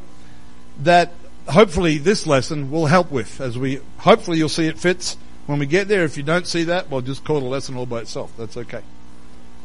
that 0.79 1.11
hopefully 1.47 1.99
this 1.99 2.25
lesson 2.25 2.71
will 2.71 2.87
help 2.87 3.11
with 3.11 3.39
as 3.39 3.57
we, 3.57 3.79
hopefully 3.99 4.39
you'll 4.39 4.49
see 4.49 4.67
it 4.67 4.79
fits 4.79 5.15
when 5.45 5.59
we 5.59 5.67
get 5.67 5.87
there. 5.87 6.03
If 6.03 6.17
you 6.17 6.23
don't 6.23 6.47
see 6.47 6.63
that, 6.65 6.89
well, 6.89 7.01
just 7.01 7.23
call 7.23 7.39
the 7.39 7.45
lesson 7.45 7.77
all 7.77 7.85
by 7.85 7.99
itself. 7.99 8.33
That's 8.37 8.57
okay. 8.57 8.81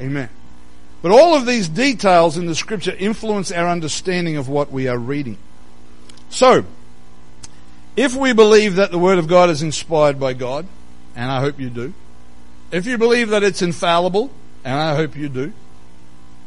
Amen. 0.00 0.28
But 1.02 1.12
all 1.12 1.35
of 1.35 1.47
these 1.47 1.69
details 1.69 2.37
in 2.37 2.47
the 2.47 2.54
scripture 2.54 2.95
influence 2.99 3.50
our 3.50 3.69
understanding 3.69 4.37
of 4.37 4.49
what 4.49 4.71
we 4.71 4.88
are 4.88 4.99
reading. 4.99 5.38
So, 6.28 6.66
if 7.97 8.14
we 8.14 8.35
believe 8.35 8.76
that 8.76 8.90
the 8.90 8.99
Word 8.99 9.19
of 9.19 9.26
God 9.26 9.49
is 9.50 9.62
inspired 9.62 10.21
by 10.21 10.35
God, 10.35 10.66
and 11.16 11.30
I 11.30 11.40
hope 11.40 11.59
you 11.59 11.71
do, 11.71 11.95
if 12.70 12.86
you 12.86 12.98
believe 12.98 13.30
that 13.30 13.42
it's 13.42 13.62
infallible, 13.62 14.30
and 14.64 14.74
I 14.74 14.94
hope 14.94 15.16
you 15.16 15.28
do, 15.28 15.52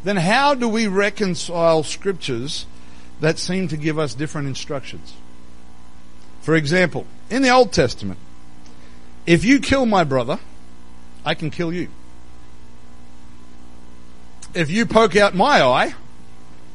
then 0.04 0.18
how 0.18 0.54
do 0.54 0.68
we 0.68 0.88
reconcile 0.88 1.84
scriptures 1.84 2.66
that 3.20 3.40
seem 3.40 3.68
to 3.70 3.78
give 3.78 3.98
us 3.98 4.14
different 4.14 4.48
instructions? 4.48 5.14
For 6.42 6.56
example, 6.56 7.06
in 7.30 7.42
the 7.42 7.50
Old 7.50 7.72
Testament, 7.72 8.20
if 9.26 9.46
you 9.46 9.60
kill 9.60 9.86
my 9.86 10.04
brother, 10.04 10.40
I 11.26 11.34
can 11.36 11.50
kill 11.50 11.72
you. 11.72 11.88
If 14.54 14.70
you 14.70 14.86
poke 14.86 15.16
out 15.16 15.34
my 15.34 15.62
eye, 15.62 15.96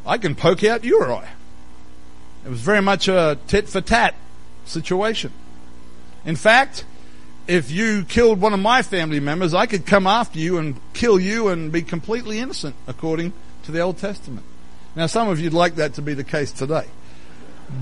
I 0.07 0.17
can 0.17 0.35
poke 0.35 0.65
out 0.65 0.85
your 0.85 1.13
eye. 1.13 1.29
It 2.45 2.49
was 2.49 2.61
very 2.61 2.81
much 2.81 3.09
a 3.09 3.39
tit 3.47 3.69
for 3.69 3.83
tat 3.83 4.15
situation. 4.65 5.33
In 6.25 6.35
fact, 6.35 6.85
if 7.49 7.71
you 7.71 8.05
killed 8.05 8.41
one 8.41 8.53
of 8.53 8.61
my 8.61 8.83
family 8.83 9.21
members, 9.21 9.55
I 9.55 9.65
could 9.65 9.87
come 9.87 10.07
after 10.07 10.39
you 10.39 10.59
and 10.59 10.79
kill 10.93 11.19
you 11.19 11.49
and 11.49 11.73
be 11.73 11.81
completely 11.81 12.39
innocent 12.39 12.77
according 12.87 13.33
to 13.65 13.73
the 13.73 13.81
Old 13.81 13.97
Testament. 13.97 14.45
Now, 14.95 15.07
some 15.07 15.29
of 15.29 15.41
you'd 15.41 15.55
like 15.55 15.77
that 15.77 15.95
to 15.95 16.03
be 16.03 16.13
the 16.13 16.25
case 16.25 16.53
today, 16.53 16.85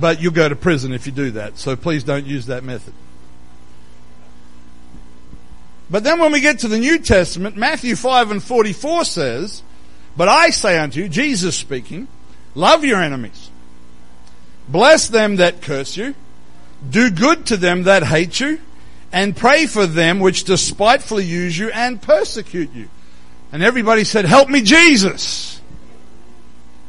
but 0.00 0.22
you'll 0.22 0.32
go 0.32 0.48
to 0.48 0.54
prison 0.54 0.92
if 0.92 1.04
you 1.04 1.12
do 1.12 1.32
that, 1.32 1.58
so 1.58 1.74
please 1.74 2.04
don't 2.04 2.26
use 2.26 2.46
that 2.46 2.62
method. 2.62 2.94
But 5.90 6.04
then 6.04 6.20
when 6.20 6.30
we 6.32 6.40
get 6.40 6.60
to 6.60 6.68
the 6.68 6.78
New 6.78 6.98
Testament, 6.98 7.56
Matthew 7.56 7.96
5 7.96 8.30
and 8.30 8.42
44 8.42 9.04
says, 9.04 9.62
But 10.16 10.28
I 10.28 10.50
say 10.50 10.78
unto 10.78 11.00
you, 11.00 11.08
Jesus 11.08 11.56
speaking, 11.56 12.06
love 12.54 12.84
your 12.84 13.00
enemies. 13.00 13.50
Bless 14.68 15.08
them 15.08 15.36
that 15.36 15.60
curse 15.60 15.96
you. 15.96 16.14
Do 16.88 17.10
good 17.10 17.46
to 17.46 17.56
them 17.56 17.84
that 17.84 18.04
hate 18.04 18.38
you. 18.38 18.60
And 19.16 19.34
pray 19.34 19.64
for 19.64 19.86
them 19.86 20.20
which 20.20 20.44
despitefully 20.44 21.24
use 21.24 21.56
you 21.56 21.70
and 21.70 22.02
persecute 22.02 22.74
you. 22.74 22.90
And 23.50 23.62
everybody 23.62 24.04
said, 24.04 24.26
help 24.26 24.50
me 24.50 24.60
Jesus. 24.60 25.58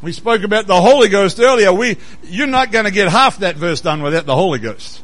We 0.01 0.12
spoke 0.12 0.43
about 0.43 0.67
the 0.67 0.81
Holy 0.81 1.07
Ghost 1.07 1.39
earlier. 1.39 1.72
We, 1.72 1.96
you're 2.24 2.46
not 2.46 2.74
going 2.74 2.84
to 2.84 2.91
get 2.91 3.07
half 3.07 3.38
that 3.38 3.55
verse 3.55 3.79
done 3.79 4.01
without 4.03 4.25
the 4.25 4.36
Holy 4.36 4.60
Ghost. 4.60 5.01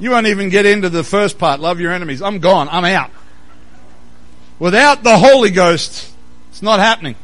You 0.00 0.10
won't 0.10 0.26
even 0.26 0.48
get 0.48 0.66
into 0.66 0.88
the 0.88 1.04
first 1.04 1.38
part, 1.38 1.60
love 1.60 1.78
your 1.78 1.92
enemies. 1.92 2.22
I'm 2.22 2.40
gone. 2.40 2.68
I'm 2.72 2.84
out. 2.86 3.12
Without 4.58 5.04
the 5.04 5.16
Holy 5.16 5.52
Ghost, 5.52 6.12
it's 6.48 6.60
not 6.60 6.80
happening. 6.80 7.14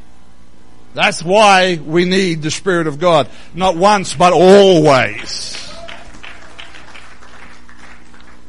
That's 0.95 1.25
why 1.25 1.81
we 1.85 2.05
need 2.05 2.43
the 2.43 2.53
Spirit 2.53 2.87
of 2.87 3.01
God. 3.01 3.29
Not 3.53 3.77
once, 3.77 4.15
but 4.15 4.33
always. 4.33 5.64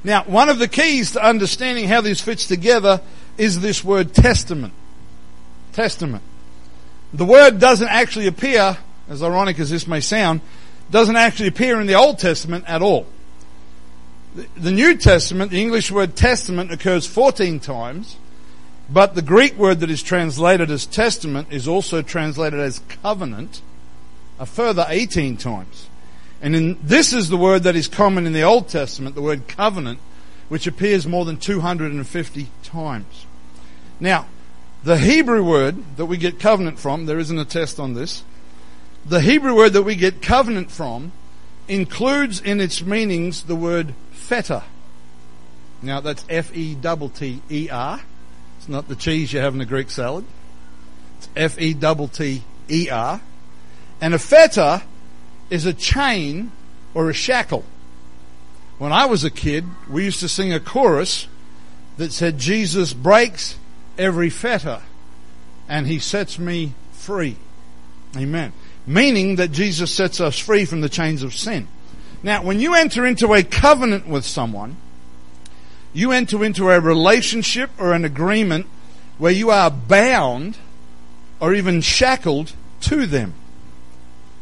Now, 0.06 0.24
one 0.26 0.50
of 0.50 0.60
the 0.60 0.68
keys 0.68 1.14
to 1.14 1.28
understanding 1.28 1.88
how 1.88 2.02
this 2.02 2.22
fits 2.22 2.46
together 2.46 3.02
is 3.40 3.60
this 3.60 3.84
word 3.84 4.14
testament. 4.14 4.72
Testament. 5.74 6.22
The 7.12 7.26
word 7.26 7.60
doesn't 7.60 7.88
actually 7.88 8.28
appear, 8.28 8.78
as 9.10 9.24
ironic 9.24 9.58
as 9.58 9.72
this 9.72 9.88
may 9.88 10.02
sound, 10.02 10.42
doesn't 10.92 11.16
actually 11.16 11.48
appear 11.48 11.82
in 11.82 11.88
the 11.88 11.96
Old 11.96 12.20
Testament 12.20 12.66
at 12.68 12.84
all. 12.84 13.08
The 14.56 14.72
New 14.72 14.96
Testament, 14.96 15.50
the 15.50 15.60
English 15.60 15.92
word 15.92 16.16
testament 16.16 16.72
occurs 16.72 17.08
14 17.08 17.60
times, 17.60 18.18
but 18.88 19.16
the 19.16 19.24
Greek 19.24 19.58
word 19.58 19.80
that 19.80 19.90
is 19.90 20.04
translated 20.04 20.70
as 20.70 20.86
testament 20.86 21.48
is 21.50 21.68
also 21.68 22.04
translated 22.04 22.60
as 22.60 22.78
covenant 23.02 23.64
a 24.38 24.46
further 24.46 24.86
18 24.88 25.38
times. 25.38 25.90
And 26.42 26.56
in, 26.56 26.80
this 26.82 27.13
is 27.13 27.30
the 27.30 27.38
word 27.38 27.63
that 27.63 27.75
is 27.75 27.88
common 27.88 28.27
in 28.27 28.34
the 28.34 28.44
Old 28.44 28.68
Testament, 28.68 29.15
the 29.15 29.22
word 29.22 29.48
covenant, 29.48 30.00
which 30.50 30.68
appears 30.68 31.08
more 31.08 31.25
than 31.25 31.38
250 31.38 32.48
times. 32.63 33.25
Now, 34.00 34.27
the 34.84 34.98
Hebrew 34.98 35.44
word 35.44 35.98
that 35.98 36.06
we 36.06 36.18
get 36.18 36.39
covenant 36.39 36.77
from, 36.77 37.06
there 37.06 37.18
isn't 37.18 37.39
a 37.39 37.46
test 37.46 37.80
on 37.80 37.94
this, 37.94 38.24
the 39.06 39.22
Hebrew 39.22 39.56
word 39.56 39.74
that 39.74 39.84
we 39.84 39.96
get 39.96 40.22
covenant 40.22 40.72
from 40.72 41.12
includes 41.68 42.42
in 42.42 42.60
its 42.60 42.84
meanings 42.84 43.44
the 43.44 43.56
word 43.56 43.94
feta. 44.12 44.63
Now 45.82 46.00
that's 46.00 46.25
F-E-T-T-E-R. 46.30 48.01
It's 48.58 48.70
not 48.70 48.88
the 48.88 48.96
cheese 48.96 49.34
you 49.34 49.39
have 49.39 49.54
in 49.54 49.62
a 49.62 49.65
Greek 49.65 49.92
salad. 49.92 50.25
It's 51.18 51.30
F-E-T-T-E-R. 51.36 53.22
And 54.01 54.13
a 54.13 54.20
fetter 54.20 54.82
is 55.50 55.66
a 55.66 55.74
chain 55.74 56.52
or 56.94 57.10
a 57.10 57.14
shackle. 57.14 57.64
When 58.78 58.92
I 58.92 59.06
was 59.06 59.24
a 59.24 59.30
kid, 59.30 59.66
we 59.90 60.06
used 60.06 60.20
to 60.20 60.30
sing 60.30 60.52
a 60.52 60.60
chorus 60.60 61.28
that 61.98 62.12
said, 62.12 62.38
Jesus 62.38 62.94
breaks 62.94 63.58
every 63.98 64.30
fetter 64.30 64.82
and 65.70 65.88
he 65.88 66.00
sets 66.00 66.38
me 66.38 66.74
free. 66.92 67.38
Amen. 68.18 68.54
Meaning 68.86 69.38
that 69.38 69.52
Jesus 69.52 69.92
sets 69.92 70.20
us 70.20 70.38
free 70.38 70.66
from 70.66 70.82
the 70.82 70.90
chains 70.90 71.24
of 71.24 71.34
sin. 71.34 71.68
Now, 72.22 72.44
when 72.44 72.60
you 72.60 72.74
enter 72.74 73.06
into 73.06 73.34
a 73.34 73.44
covenant 73.44 74.08
with 74.08 74.25
someone, 74.25 74.78
you 75.94 76.12
enter 76.12 76.44
into 76.44 76.70
a 76.70 76.80
relationship 76.80 77.70
or 77.80 77.94
an 77.94 78.04
agreement 78.04 78.68
where 79.18 79.32
you 79.32 79.50
are 79.50 79.72
bound 79.72 80.58
or 81.40 81.54
even 81.54 81.82
shackled 81.82 82.54
to 82.82 83.06
them. 83.06 83.34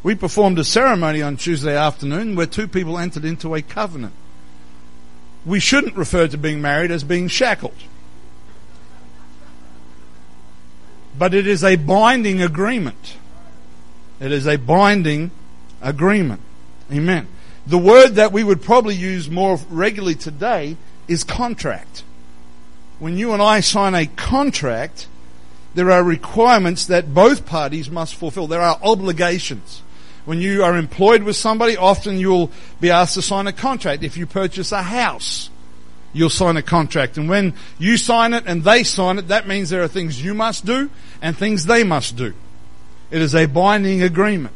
We 0.04 0.16
performed 0.16 0.60
a 0.60 0.66
ceremony 0.66 1.22
on 1.22 1.38
Tuesday 1.38 1.78
afternoon 1.78 2.36
where 2.36 2.46
two 2.46 2.68
people 2.68 3.00
entered 3.00 3.24
into 3.24 3.56
a 3.56 3.62
covenant. 3.62 4.14
We 5.46 5.62
shouldn't 5.62 5.96
refer 5.96 6.28
to 6.28 6.38
being 6.38 6.62
married 6.62 6.92
as 6.92 7.06
being 7.06 7.30
shackled. 7.30 7.76
But 11.18 11.34
it 11.34 11.48
is 11.48 11.64
a 11.64 11.78
binding 11.78 12.42
agreement. 12.42 13.16
It 14.20 14.34
is 14.34 14.46
a 14.46 14.58
binding 14.58 15.32
agreement. 15.82 16.42
Amen. 16.92 17.28
The 17.66 17.78
word 17.78 18.16
that 18.16 18.34
we 18.34 18.44
would 18.44 18.62
probably 18.62 18.96
use 18.96 19.30
more 19.30 19.58
regularly 19.70 20.16
today 20.16 20.76
is 21.08 21.24
contract. 21.24 22.04
When 23.00 23.18
you 23.18 23.32
and 23.32 23.42
I 23.42 23.62
sign 23.62 23.96
a 23.96 24.06
contract, 24.06 25.08
there 25.74 25.92
are 25.92 26.04
requirements 26.04 26.86
that 26.88 27.14
both 27.14 27.46
parties 27.46 27.90
must 27.90 28.16
fulfill. 28.16 28.48
There 28.48 28.62
are 28.62 28.80
obligations. 28.84 29.82
When 30.26 30.40
you 30.40 30.64
are 30.64 30.78
employed 30.78 31.24
with 31.24 31.36
somebody, 31.36 31.76
often 31.76 32.18
you'll 32.18 32.52
be 32.80 32.90
asked 32.90 33.16
to 33.16 33.22
sign 33.22 33.48
a 33.48 33.54
contract. 33.54 34.04
If 34.04 34.16
you 34.16 34.26
purchase 34.26 34.72
a 34.72 34.82
house, 34.82 35.50
you'll 36.14 36.30
sign 36.30 36.56
a 36.56 36.62
contract. 36.62 37.18
And 37.18 37.28
when 37.28 37.54
you 37.78 37.98
sign 37.98 38.34
it 38.34 38.46
and 38.48 38.64
they 38.64 38.84
sign 38.84 39.20
it, 39.20 39.28
that 39.28 39.48
means 39.48 39.70
there 39.70 39.84
are 39.84 39.88
things 39.88 40.24
you 40.24 40.34
must 40.34 40.66
do 40.66 40.90
and 41.22 41.38
things 41.38 41.66
they 41.66 41.84
must 41.84 42.16
do. 42.16 42.34
It 43.12 43.22
is 43.22 43.36
a 43.36 43.48
binding 43.48 44.02
agreement. 44.02 44.56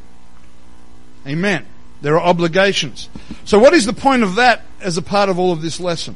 Amen. 1.27 1.65
There 2.01 2.15
are 2.15 2.21
obligations. 2.21 3.09
So 3.43 3.59
what 3.59 3.73
is 3.73 3.85
the 3.85 3.93
point 3.93 4.23
of 4.23 4.35
that 4.35 4.61
as 4.79 4.97
a 4.97 5.01
part 5.01 5.29
of 5.29 5.37
all 5.37 5.51
of 5.51 5.61
this 5.61 5.79
lesson? 5.79 6.15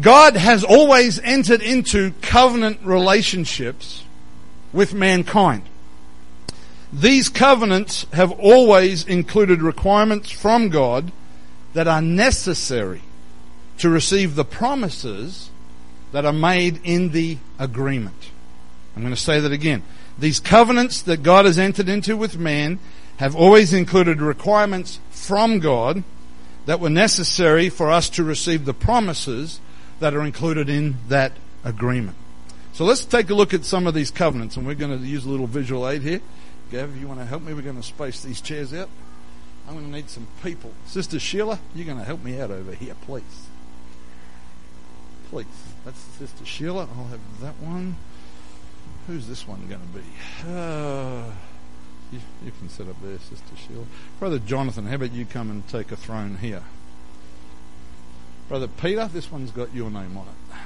God 0.00 0.36
has 0.36 0.64
always 0.64 1.18
entered 1.20 1.62
into 1.62 2.12
covenant 2.20 2.80
relationships 2.82 4.02
with 4.72 4.92
mankind. 4.92 5.62
These 6.92 7.28
covenants 7.28 8.06
have 8.12 8.32
always 8.32 9.04
included 9.06 9.62
requirements 9.62 10.30
from 10.30 10.68
God 10.68 11.12
that 11.74 11.88
are 11.88 12.02
necessary 12.02 13.02
to 13.78 13.88
receive 13.88 14.34
the 14.34 14.44
promises 14.44 15.50
that 16.12 16.24
are 16.24 16.32
made 16.32 16.80
in 16.84 17.10
the 17.10 17.38
agreement. 17.58 18.30
I'm 18.94 19.02
going 19.02 19.14
to 19.14 19.20
say 19.20 19.40
that 19.40 19.52
again. 19.52 19.82
These 20.18 20.40
covenants 20.40 21.02
that 21.02 21.22
God 21.22 21.44
has 21.44 21.58
entered 21.58 21.88
into 21.88 22.16
with 22.16 22.38
man 22.38 22.78
have 23.18 23.36
always 23.36 23.74
included 23.74 24.20
requirements 24.20 24.98
from 25.10 25.58
God 25.58 26.04
that 26.64 26.80
were 26.80 26.90
necessary 26.90 27.68
for 27.68 27.90
us 27.90 28.08
to 28.10 28.24
receive 28.24 28.64
the 28.64 28.74
promises 28.74 29.60
that 30.00 30.14
are 30.14 30.24
included 30.24 30.68
in 30.68 30.96
that 31.08 31.32
agreement. 31.64 32.16
So 32.72 32.84
let's 32.84 33.04
take 33.04 33.30
a 33.30 33.34
look 33.34 33.54
at 33.54 33.64
some 33.64 33.86
of 33.86 33.94
these 33.94 34.10
covenants, 34.10 34.56
and 34.56 34.66
we're 34.66 34.74
going 34.74 34.98
to 34.98 35.06
use 35.06 35.24
a 35.24 35.30
little 35.30 35.46
visual 35.46 35.88
aid 35.88 36.02
here. 36.02 36.20
Gav, 36.70 36.96
you 36.96 37.06
want 37.06 37.20
to 37.20 37.26
help 37.26 37.42
me? 37.42 37.54
We're 37.54 37.62
going 37.62 37.76
to 37.76 37.82
space 37.82 38.22
these 38.22 38.40
chairs 38.40 38.74
out. 38.74 38.88
I'm 39.68 39.74
going 39.74 39.86
to 39.86 39.92
need 39.92 40.10
some 40.10 40.26
people. 40.42 40.72
Sister 40.86 41.18
Sheila, 41.18 41.58
you're 41.74 41.86
going 41.86 41.98
to 41.98 42.04
help 42.04 42.22
me 42.22 42.40
out 42.40 42.50
over 42.50 42.72
here, 42.72 42.94
please. 43.02 43.48
Please. 45.30 45.46
That's 45.84 45.98
Sister 45.98 46.44
Sheila. 46.44 46.88
I'll 46.96 47.08
have 47.08 47.40
that 47.40 47.54
one. 47.60 47.96
Who's 49.06 49.28
this 49.28 49.46
one 49.46 49.68
going 49.68 49.80
to 49.80 49.86
be? 49.86 50.04
Uh, 50.48 51.30
you, 52.12 52.20
you 52.44 52.52
can 52.58 52.68
sit 52.68 52.88
up 52.88 52.96
there, 53.02 53.18
Sister 53.18 53.56
Sheila. 53.56 53.84
Brother 54.18 54.38
Jonathan, 54.38 54.86
how 54.86 54.96
about 54.96 55.12
you 55.12 55.24
come 55.24 55.50
and 55.50 55.66
take 55.68 55.92
a 55.92 55.96
throne 55.96 56.38
here? 56.40 56.62
Brother 58.48 58.68
Peter, 58.68 59.08
this 59.12 59.30
one's 59.30 59.50
got 59.50 59.74
your 59.74 59.90
name 59.90 60.16
on 60.16 60.26
it. 60.26 60.56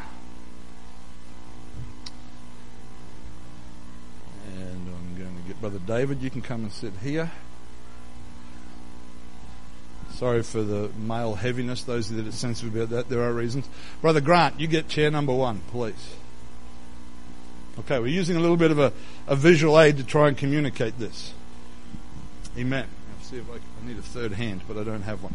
And 4.58 4.88
I'm 4.88 5.18
going 5.18 5.36
to 5.36 5.39
get 5.50 5.60
Brother 5.60 5.80
David, 5.84 6.22
you 6.22 6.30
can 6.30 6.42
come 6.42 6.62
and 6.62 6.72
sit 6.72 6.92
here. 7.02 7.32
Sorry 10.12 10.44
for 10.44 10.62
the 10.62 10.90
male 10.96 11.34
heaviness, 11.34 11.82
those 11.82 12.08
that 12.10 12.24
are 12.24 12.30
sensitive 12.30 12.76
about 12.76 12.90
that, 12.90 13.08
there 13.08 13.22
are 13.22 13.32
reasons. 13.32 13.68
Brother 14.00 14.20
Grant, 14.20 14.60
you 14.60 14.68
get 14.68 14.86
chair 14.86 15.10
number 15.10 15.34
one, 15.34 15.60
please. 15.72 16.14
Okay, 17.80 17.98
we're 17.98 18.06
using 18.06 18.36
a 18.36 18.40
little 18.40 18.56
bit 18.56 18.70
of 18.70 18.78
a, 18.78 18.92
a 19.26 19.34
visual 19.34 19.80
aid 19.80 19.96
to 19.96 20.04
try 20.04 20.28
and 20.28 20.36
communicate 20.36 21.00
this. 21.00 21.32
Amen. 22.56 22.86
I'll 23.18 23.24
see 23.24 23.38
if 23.38 23.50
I, 23.50 23.54
I 23.54 23.88
need 23.88 23.98
a 23.98 24.02
third 24.02 24.32
hand, 24.32 24.60
but 24.68 24.76
I 24.76 24.84
don't 24.84 25.02
have 25.02 25.20
one. 25.20 25.34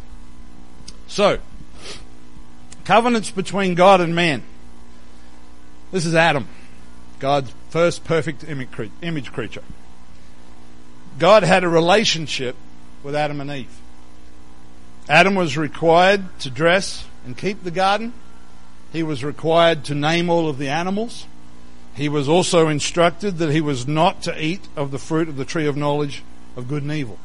So, 1.08 1.40
covenants 2.86 3.32
between 3.32 3.76
God 3.76 4.00
and 4.00 4.16
man. 4.16 4.44
This 5.92 6.06
is 6.06 6.16
Adam, 6.16 6.48
God's 7.20 7.54
first 7.70 8.06
perfect 8.06 8.46
image 8.46 9.34
creature. 9.34 9.64
God 11.18 11.44
had 11.44 11.64
a 11.64 11.70
relationship 11.70 12.56
with 13.04 13.16
Adam 13.16 13.40
and 13.42 13.52
Eve. 13.52 13.80
Adam 15.08 15.36
was 15.36 15.58
required 15.58 16.40
to 16.40 16.50
dress 16.50 17.06
and 17.26 17.38
keep 17.38 17.64
the 17.64 17.72
garden. 17.72 18.14
He 18.92 19.04
was 19.04 19.24
required 19.24 19.84
to 19.86 19.96
name 19.96 20.30
all 20.30 20.50
of 20.50 20.58
the 20.58 20.70
animals. 20.70 21.28
He 21.94 22.10
was 22.10 22.28
also 22.28 22.68
instructed 22.68 23.38
that 23.38 23.52
he 23.52 23.62
was 23.62 23.88
not 23.88 24.22
to 24.24 24.44
eat 24.44 24.68
of 24.76 24.92
the 24.92 25.00
fruit 25.00 25.30
of 25.30 25.38
the 25.38 25.46
tree 25.46 25.68
of 25.68 25.78
knowledge 25.78 26.24
of 26.58 26.68
good 26.68 26.84
and 26.84 26.92
evil. 26.92 27.20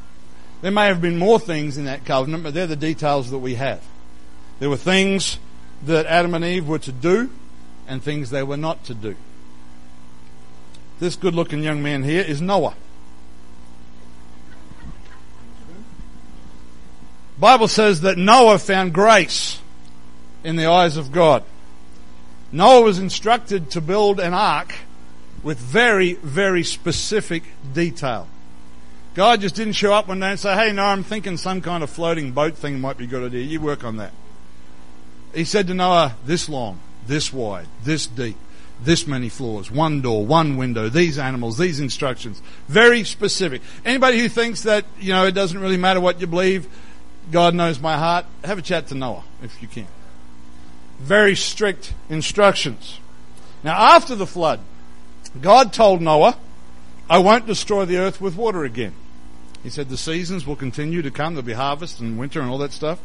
There 0.61 0.71
may 0.71 0.87
have 0.87 1.01
been 1.01 1.17
more 1.17 1.39
things 1.39 1.77
in 1.77 1.85
that 1.85 2.05
covenant, 2.05 2.43
but 2.43 2.53
they're 2.53 2.67
the 2.67 2.75
details 2.75 3.31
that 3.31 3.39
we 3.39 3.55
have. 3.55 3.81
There 4.59 4.69
were 4.69 4.77
things 4.77 5.39
that 5.83 6.05
Adam 6.05 6.35
and 6.35 6.45
Eve 6.45 6.67
were 6.67 6.79
to 6.79 6.91
do 6.91 7.31
and 7.87 8.01
things 8.01 8.29
they 8.29 8.43
were 8.43 8.57
not 8.57 8.83
to 8.85 8.93
do. 8.93 9.15
This 10.99 11.15
good 11.15 11.33
looking 11.33 11.63
young 11.63 11.81
man 11.81 12.03
here 12.03 12.21
is 12.21 12.41
Noah. 12.41 12.75
Bible 17.41 17.67
says 17.67 18.01
that 18.01 18.19
Noah 18.19 18.59
found 18.59 18.93
grace 18.93 19.59
in 20.43 20.57
the 20.57 20.67
eyes 20.67 20.95
of 20.95 21.11
God. 21.11 21.43
Noah 22.51 22.83
was 22.83 22.99
instructed 22.99 23.71
to 23.71 23.81
build 23.81 24.19
an 24.19 24.35
ark 24.35 24.75
with 25.41 25.57
very, 25.57 26.13
very 26.13 26.63
specific 26.63 27.41
detail. 27.73 28.27
God 29.15 29.41
just 29.41 29.55
didn't 29.55 29.73
show 29.73 29.91
up 29.91 30.07
one 30.07 30.19
day 30.19 30.29
and 30.29 30.39
say, 30.39 30.53
Hey, 30.53 30.71
Noah, 30.71 30.89
I'm 30.89 31.03
thinking 31.03 31.35
some 31.35 31.61
kind 31.61 31.81
of 31.81 31.89
floating 31.89 32.31
boat 32.31 32.53
thing 32.57 32.79
might 32.79 32.99
be 32.99 33.05
a 33.05 33.07
good 33.07 33.23
idea. 33.23 33.41
You 33.41 33.59
work 33.59 33.83
on 33.83 33.97
that. 33.97 34.13
He 35.33 35.43
said 35.43 35.65
to 35.65 35.73
Noah, 35.73 36.15
This 36.23 36.47
long, 36.47 36.79
this 37.07 37.33
wide, 37.33 37.65
this 37.83 38.05
deep, 38.05 38.37
this 38.83 39.07
many 39.07 39.29
floors, 39.29 39.71
one 39.71 40.01
door, 40.01 40.23
one 40.23 40.57
window, 40.57 40.89
these 40.89 41.17
animals, 41.17 41.57
these 41.57 41.79
instructions. 41.79 42.39
Very 42.67 43.03
specific. 43.03 43.63
Anybody 43.83 44.19
who 44.19 44.29
thinks 44.29 44.61
that, 44.61 44.85
you 44.99 45.11
know, 45.11 45.25
it 45.25 45.31
doesn't 45.31 45.59
really 45.59 45.77
matter 45.77 45.99
what 45.99 46.21
you 46.21 46.27
believe, 46.27 46.67
God 47.31 47.55
knows 47.55 47.79
my 47.79 47.97
heart. 47.97 48.25
Have 48.43 48.57
a 48.57 48.61
chat 48.61 48.87
to 48.87 48.95
Noah 48.95 49.23
if 49.41 49.61
you 49.61 49.67
can. 49.67 49.87
Very 50.99 51.35
strict 51.35 51.93
instructions. 52.09 52.99
Now, 53.63 53.95
after 53.95 54.15
the 54.15 54.27
flood, 54.27 54.59
God 55.39 55.73
told 55.73 56.01
Noah, 56.01 56.37
I 57.09 57.19
won't 57.19 57.47
destroy 57.47 57.85
the 57.85 57.97
earth 57.97 58.21
with 58.21 58.35
water 58.35 58.63
again. 58.63 58.93
He 59.63 59.69
said 59.69 59.89
the 59.89 59.97
seasons 59.97 60.45
will 60.45 60.55
continue 60.55 61.01
to 61.01 61.11
come. 61.11 61.33
There'll 61.33 61.45
be 61.45 61.53
harvest 61.53 61.99
and 61.99 62.17
winter 62.17 62.41
and 62.41 62.49
all 62.49 62.57
that 62.59 62.71
stuff. 62.71 62.99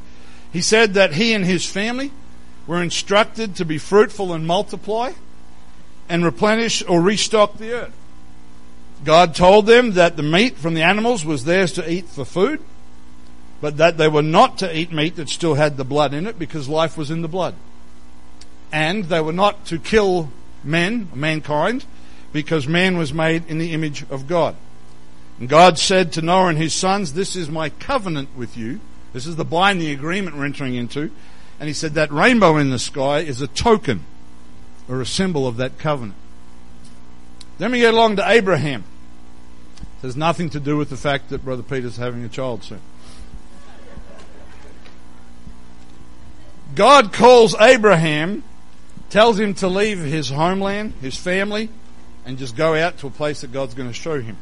He 0.53 0.63
said 0.63 0.95
that 0.95 1.15
he 1.15 1.33
and 1.33 1.45
his 1.45 1.69
family 1.69 2.11
were 2.67 2.83
instructed 2.83 3.57
to 3.57 3.65
be 3.65 3.79
fruitful 3.79 4.33
and 4.33 4.47
multiply 4.47 5.13
and 6.09 6.25
replenish 6.25 6.83
or 6.89 7.01
restock 7.01 7.59
the 7.59 7.73
earth. 7.73 7.97
God 9.05 9.35
told 9.35 9.67
them 9.67 9.93
that 9.93 10.17
the 10.17 10.23
meat 10.23 10.57
from 10.57 10.75
the 10.75 10.83
animals 10.83 11.25
was 11.25 11.45
theirs 11.45 11.73
to 11.73 11.91
eat 11.91 12.07
for 12.07 12.25
food 12.25 12.61
but 13.61 13.77
that 13.79 13.97
they 13.97 14.09
were 14.09 14.23
not 14.23 14.59
to 14.59 14.77
eat 14.77 14.93
meat 14.93 15.17
that 15.17 15.29
still 15.29 15.55
had 15.55 15.77
the 15.77 15.85
blood 15.85 16.13
in 16.13 16.27
it 16.27 16.39
because 16.39 16.69
life 16.69 16.97
was 16.97 17.11
in 17.11 17.23
the 17.23 17.29
blood. 17.29 17.55
And 18.73 19.05
they 19.05 19.21
were 19.21 19.33
not 19.33 19.65
to 19.67 19.79
kill 19.79 20.31
men, 20.63 21.09
mankind, 21.15 21.85
because 22.33 22.69
man 22.69 22.99
was 22.99 23.13
made 23.13 23.47
in 23.47 23.59
the 23.59 23.73
image 23.73 24.05
of 24.11 24.27
God. 24.27 24.57
And 25.39 25.49
God 25.49 25.79
said 25.79 26.13
to 26.13 26.23
Noah 26.23 26.49
and 26.49 26.59
his 26.59 26.75
sons, 26.75 27.13
This 27.13 27.37
is 27.37 27.49
my 27.49 27.71
covenant 27.71 28.31
with 28.37 28.57
you. 28.57 28.81
This 29.13 29.27
is 29.27 29.37
the 29.37 29.45
binding 29.45 29.91
agreement 29.91 30.37
we're 30.37 30.45
entering 30.45 30.75
into. 30.75 31.11
And 31.59 31.69
he 31.69 31.73
said 31.73 31.95
that 31.95 32.13
rainbow 32.13 32.57
in 32.57 32.71
the 32.71 32.79
sky 32.79 33.21
is 33.21 33.41
a 33.41 33.47
token 33.47 34.05
or 34.89 35.01
a 35.01 35.07
symbol 35.07 35.47
of 35.47 35.57
that 35.57 35.79
covenant. 35.79 36.19
Then 37.59 37.73
we 37.73 37.81
get 37.81 37.95
along 37.95 38.17
to 38.17 38.29
Abraham. 38.29 38.85
It 39.79 40.03
has 40.03 40.17
nothing 40.17 40.51
to 40.51 40.61
do 40.61 40.77
with 40.77 40.91
the 40.91 40.97
fact 40.97 41.31
that 41.31 41.45
Brother 41.45 41.63
Peter's 41.63 41.97
having 41.97 42.23
a 42.23 42.29
child 42.29 42.63
soon. 42.63 42.81
God 46.77 47.11
calls 47.11 47.55
Abraham, 47.59 48.45
tells 49.09 49.41
him 49.41 49.55
to 49.55 49.69
leave 49.69 49.99
his 49.99 50.29
homeland, 50.29 50.93
his 51.01 51.17
family, 51.17 51.71
and 52.27 52.37
just 52.37 52.55
go 52.55 52.75
out 52.75 52.99
to 52.99 53.07
a 53.07 53.11
place 53.11 53.41
that 53.41 53.51
God's 53.51 53.73
going 53.73 53.89
to 53.89 53.95
show 53.95 54.21
him. 54.21 54.37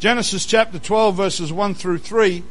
Genesis 0.00 0.44
chapter 0.44 0.80
12 0.80 1.14
verses 1.14 1.52
1 1.52 1.74
through 1.74 1.98
3, 1.98 2.42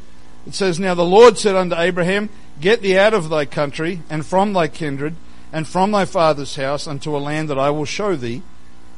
it 0.46 0.54
says, 0.54 0.80
Now 0.80 0.94
the 0.94 1.04
Lord 1.04 1.36
said 1.36 1.54
unto 1.54 1.76
Abraham, 1.76 2.30
Get 2.62 2.80
thee 2.80 2.96
out 2.96 3.12
of 3.12 3.28
thy 3.28 3.44
country, 3.44 4.00
and 4.08 4.24
from 4.24 4.54
thy 4.54 4.68
kindred, 4.68 5.14
and 5.52 5.68
from 5.68 5.90
thy 5.90 6.06
father's 6.06 6.56
house, 6.56 6.86
unto 6.86 7.14
a 7.14 7.18
land 7.18 7.50
that 7.50 7.58
I 7.58 7.68
will 7.68 7.84
show 7.84 8.16
thee, 8.16 8.42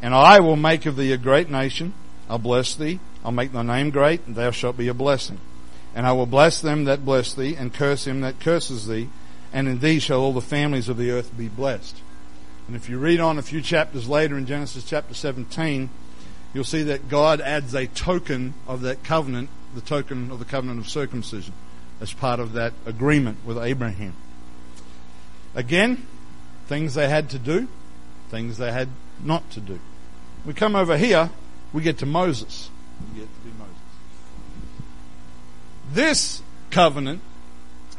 and 0.00 0.14
I 0.14 0.38
will 0.38 0.54
make 0.54 0.86
of 0.86 0.94
thee 0.94 1.10
a 1.10 1.18
great 1.18 1.50
nation. 1.50 1.94
I'll 2.30 2.38
bless 2.38 2.76
thee. 2.76 3.00
I'll 3.24 3.32
make 3.32 3.50
thy 3.50 3.62
name 3.62 3.90
great, 3.90 4.24
and 4.24 4.36
thou 4.36 4.52
shalt 4.52 4.76
be 4.76 4.86
a 4.86 4.94
blessing. 4.94 5.40
And 5.96 6.06
I 6.06 6.12
will 6.12 6.26
bless 6.26 6.60
them 6.60 6.84
that 6.84 7.04
bless 7.04 7.34
thee, 7.34 7.56
and 7.56 7.74
curse 7.74 8.06
him 8.06 8.20
that 8.20 8.38
curses 8.38 8.86
thee 8.86 9.08
and 9.52 9.68
in 9.68 9.78
these 9.78 10.02
shall 10.02 10.20
all 10.20 10.32
the 10.32 10.40
families 10.40 10.88
of 10.88 10.96
the 10.96 11.10
earth 11.10 11.36
be 11.36 11.48
blessed. 11.48 12.00
And 12.66 12.76
if 12.76 12.88
you 12.88 12.98
read 12.98 13.20
on 13.20 13.38
a 13.38 13.42
few 13.42 13.62
chapters 13.62 14.08
later 14.08 14.36
in 14.36 14.46
Genesis 14.46 14.84
chapter 14.84 15.14
17, 15.14 15.88
you'll 16.52 16.64
see 16.64 16.82
that 16.82 17.08
God 17.08 17.40
adds 17.40 17.74
a 17.74 17.86
token 17.86 18.54
of 18.66 18.82
that 18.82 19.02
covenant, 19.02 19.48
the 19.74 19.80
token 19.80 20.30
of 20.30 20.38
the 20.38 20.44
covenant 20.44 20.80
of 20.80 20.88
circumcision, 20.88 21.54
as 22.00 22.12
part 22.12 22.40
of 22.40 22.52
that 22.52 22.74
agreement 22.84 23.38
with 23.44 23.58
Abraham. 23.58 24.14
Again, 25.54 26.06
things 26.66 26.94
they 26.94 27.08
had 27.08 27.30
to 27.30 27.38
do, 27.38 27.68
things 28.28 28.58
they 28.58 28.70
had 28.70 28.88
not 29.24 29.50
to 29.52 29.60
do. 29.60 29.80
We 30.44 30.52
come 30.52 30.76
over 30.76 30.98
here, 30.98 31.30
we 31.72 31.82
get 31.82 31.98
to 31.98 32.06
Moses. 32.06 32.70
We 33.12 33.20
get 33.20 33.34
to 33.34 33.40
be 33.40 33.50
Moses. 33.58 33.74
This 35.92 36.42
covenant 36.70 37.22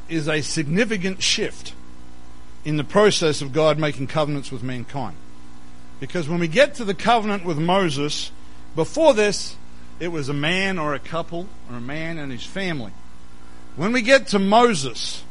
is 0.10 0.28
a 0.28 0.42
significant 0.42 1.22
shift 1.22 1.74
in 2.66 2.78
the 2.78 2.84
process 2.84 3.42
of 3.42 3.54
God 3.54 3.80
making 3.80 4.08
covenants 4.08 4.52
with 4.52 4.64
mankind. 4.64 5.16
Because 6.00 6.30
when 6.30 6.40
we 6.40 6.48
get 6.48 6.76
to 6.76 6.86
the 6.86 6.94
covenant 6.94 7.46
with 7.46 7.58
Moses, 7.58 8.32
before 8.76 9.14
this, 9.14 9.56
it 10.00 10.10
was 10.10 10.30
a 10.30 10.34
man 10.34 10.80
or 10.80 10.94
a 10.94 11.00
couple 11.00 11.48
or 11.70 11.78
a 11.78 11.82
man 11.82 12.18
and 12.18 12.32
his 12.32 12.46
family. 12.46 12.92
When 13.76 13.92
we 13.92 14.02
get 14.02 14.28
to 14.28 14.40
Moses, 14.40 15.24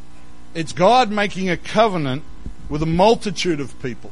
it's 0.55 0.73
God 0.73 1.11
making 1.11 1.49
a 1.51 1.57
covenant 1.57 2.23
with 2.69 2.83
a 2.83 2.87
multitude 2.87 3.61
of 3.61 3.81
people 3.83 4.11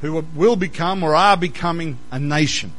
who 0.00 0.24
will 0.34 0.56
become 0.56 1.02
or 1.02 1.14
are 1.14 1.36
becoming 1.36 1.98
a 2.10 2.18
nation. 2.18 2.72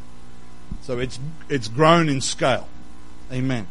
So 0.82 1.00
it's, 1.00 1.20
it's 1.50 1.68
grown 1.68 2.10
in 2.10 2.22
scale. 2.22 2.68
Amen. 3.32 3.68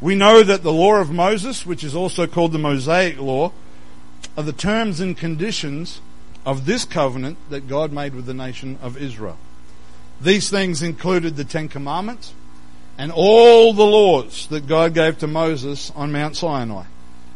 We 0.00 0.14
know 0.14 0.42
that 0.42 0.62
the 0.62 0.72
law 0.72 0.94
of 0.94 1.10
Moses, 1.10 1.66
which 1.66 1.84
is 1.84 1.94
also 1.94 2.26
called 2.26 2.52
the 2.52 2.58
Mosaic 2.58 3.18
law, 3.18 3.52
are 4.36 4.42
the 4.42 4.52
terms 4.52 5.00
and 5.00 5.16
conditions 5.16 6.00
of 6.46 6.64
this 6.64 6.84
covenant 6.84 7.36
that 7.50 7.68
God 7.68 7.92
made 7.92 8.14
with 8.14 8.26
the 8.26 8.34
nation 8.34 8.78
of 8.80 8.96
Israel. 8.96 9.38
These 10.20 10.48
things 10.48 10.82
included 10.82 11.36
the 11.36 11.44
Ten 11.44 11.68
Commandments 11.68 12.34
and 12.96 13.12
all 13.12 13.72
the 13.72 13.84
laws 13.84 14.46
that 14.48 14.66
God 14.66 14.94
gave 14.94 15.18
to 15.18 15.26
Moses 15.26 15.90
on 15.94 16.12
Mount 16.12 16.36
Sinai. 16.36 16.84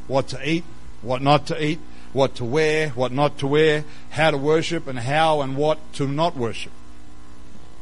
What 0.06 0.28
to 0.28 0.48
eat, 0.48 0.64
what 1.02 1.22
not 1.22 1.46
to 1.46 1.62
eat, 1.62 1.80
what 2.12 2.34
to 2.36 2.44
wear, 2.44 2.90
what 2.90 3.12
not 3.12 3.38
to 3.38 3.46
wear, 3.46 3.84
how 4.10 4.30
to 4.30 4.38
worship, 4.38 4.86
and 4.86 4.98
how 4.98 5.40
and 5.40 5.56
what 5.56 5.78
to 5.94 6.06
not 6.06 6.36
worship. 6.36 6.72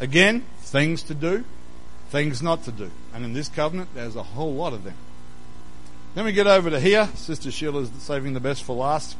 Again, 0.01 0.45
things 0.61 1.03
to 1.05 1.14
do, 1.14 1.45
things 2.12 2.42
not 2.42 2.62
to 2.64 2.70
do. 2.70 2.90
And 3.14 3.25
in 3.25 3.33
this 3.33 3.48
covenant, 3.48 3.88
there's 3.94 4.16
a 4.16 4.22
whole 4.22 4.55
lot 4.55 4.75
of 4.75 4.85
them. 4.85 4.94
Then 6.14 6.27
we 6.27 6.33
get 6.33 6.46
over 6.46 6.68
to 6.68 6.79
here. 6.79 7.09
Sister 7.14 7.51
Sheila's 7.51 7.90
saving 7.98 8.35
the 8.35 8.40
best 8.40 8.62
for 8.62 8.77
last. 8.77 9.16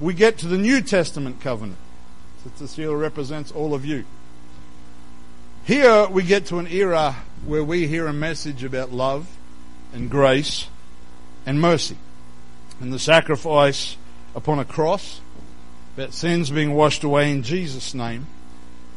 We 0.00 0.14
get 0.14 0.38
to 0.38 0.48
the 0.48 0.56
New 0.56 0.80
Testament 0.80 1.40
covenant. 1.40 1.78
Sister 2.42 2.66
Sheila 2.66 2.96
represents 2.96 3.52
all 3.52 3.74
of 3.74 3.84
you. 3.84 4.04
Here 5.64 6.08
we 6.08 6.22
get 6.22 6.46
to 6.46 6.58
an 6.58 6.66
era 6.68 7.16
where 7.44 7.62
we 7.62 7.86
hear 7.86 8.06
a 8.06 8.12
message 8.12 8.64
about 8.64 8.90
love 8.90 9.28
and 9.92 10.10
grace 10.10 10.68
and 11.44 11.60
mercy 11.60 11.98
and 12.80 12.90
the 12.90 12.98
sacrifice 12.98 13.96
upon 14.34 14.58
a 14.58 14.64
cross, 14.64 15.20
about 15.94 16.14
sins 16.14 16.50
being 16.50 16.72
washed 16.72 17.04
away 17.04 17.30
in 17.30 17.42
Jesus' 17.42 17.92
name, 17.92 18.26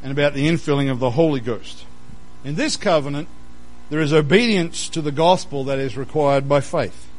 and 0.02 0.12
about 0.12 0.34
the 0.34 0.48
infilling 0.48 0.90
of 0.90 1.00
the 1.00 1.12
Holy 1.12 1.42
Ghost. 1.42 1.84
In 2.44 2.56
this 2.56 2.76
covenant, 2.76 3.28
there 3.90 4.00
is 4.00 4.14
obedience 4.14 4.90
to 4.90 5.02
the 5.02 5.12
gospel 5.12 5.64
that 5.66 5.80
is 5.80 5.98
required 5.98 6.48
by 6.48 6.62
faith. 6.62 7.10